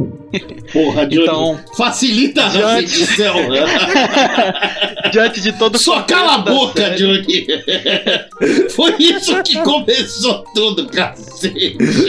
[0.73, 1.61] Porra, Johnny, então.
[1.77, 2.67] Facilita diante...
[2.67, 3.37] a edição.
[5.13, 7.47] diante de todo Só cala a boca, Johnny.
[8.75, 11.15] Foi isso que começou tudo, cara.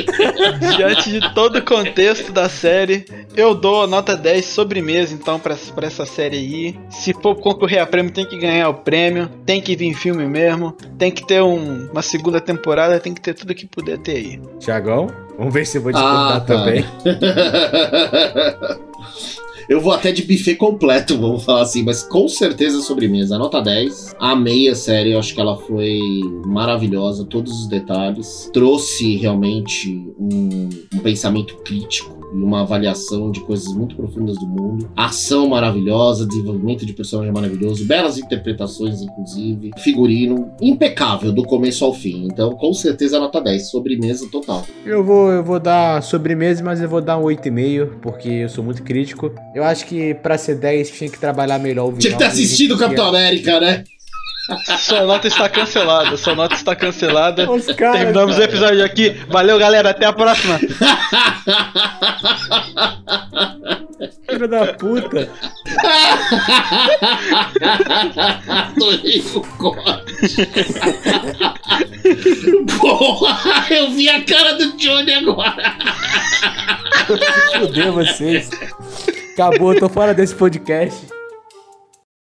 [0.77, 5.87] Diante de todo o contexto da série, eu dou nota 10 sobremesa, então, pra, pra
[5.87, 6.79] essa série aí.
[6.89, 9.29] Se for concorrer a prêmio, tem que ganhar o prêmio.
[9.45, 10.71] Tem que vir filme mesmo.
[10.97, 12.99] Tem que ter um, uma segunda temporada.
[12.99, 14.41] Tem que ter tudo que puder ter aí.
[14.59, 16.45] Tiagão, vamos ver se eu vou discordar ah, tá.
[16.45, 16.85] também.
[19.68, 23.38] Eu vou até de buffet completo, vamos falar assim, mas com certeza sobremesa.
[23.38, 24.16] Nota 10.
[24.20, 25.99] Amei a série, eu acho que ela foi
[26.45, 28.49] maravilhosa, todos os detalhes.
[28.53, 29.89] Trouxe realmente
[30.20, 34.89] um, um pensamento crítico uma avaliação de coisas muito profundas do mundo.
[34.95, 39.71] Ação maravilhosa, desenvolvimento de personagem maravilhoso, belas interpretações, inclusive.
[39.77, 42.25] Figurino impecável do começo ao fim.
[42.25, 43.69] Então, com certeza, nota 10.
[43.69, 44.65] Sobremesa total.
[44.86, 48.63] Eu vou, eu vou dar sobremesa, mas eu vou dar um 8,5, porque eu sou
[48.63, 49.31] muito crítico.
[49.53, 52.01] Eu acho que pra ser 10 tinha que trabalhar melhor o vídeo.
[52.01, 53.84] Tinha que ter assistido o Capitão América, né?
[54.79, 56.17] Sua nota está cancelada.
[56.17, 57.45] Sua nota está cancelada.
[57.77, 58.41] Caras, Terminamos cara.
[58.41, 59.09] o episódio aqui.
[59.29, 59.91] Valeu, galera.
[59.91, 60.59] Até a próxima.
[64.29, 65.29] Filho da puta.
[68.47, 70.47] Adorei o corte.
[72.79, 75.75] Porra, eu vi a cara do Johnny agora.
[77.59, 78.49] Fudeu vocês.
[79.33, 81.07] Acabou, tô fora desse podcast.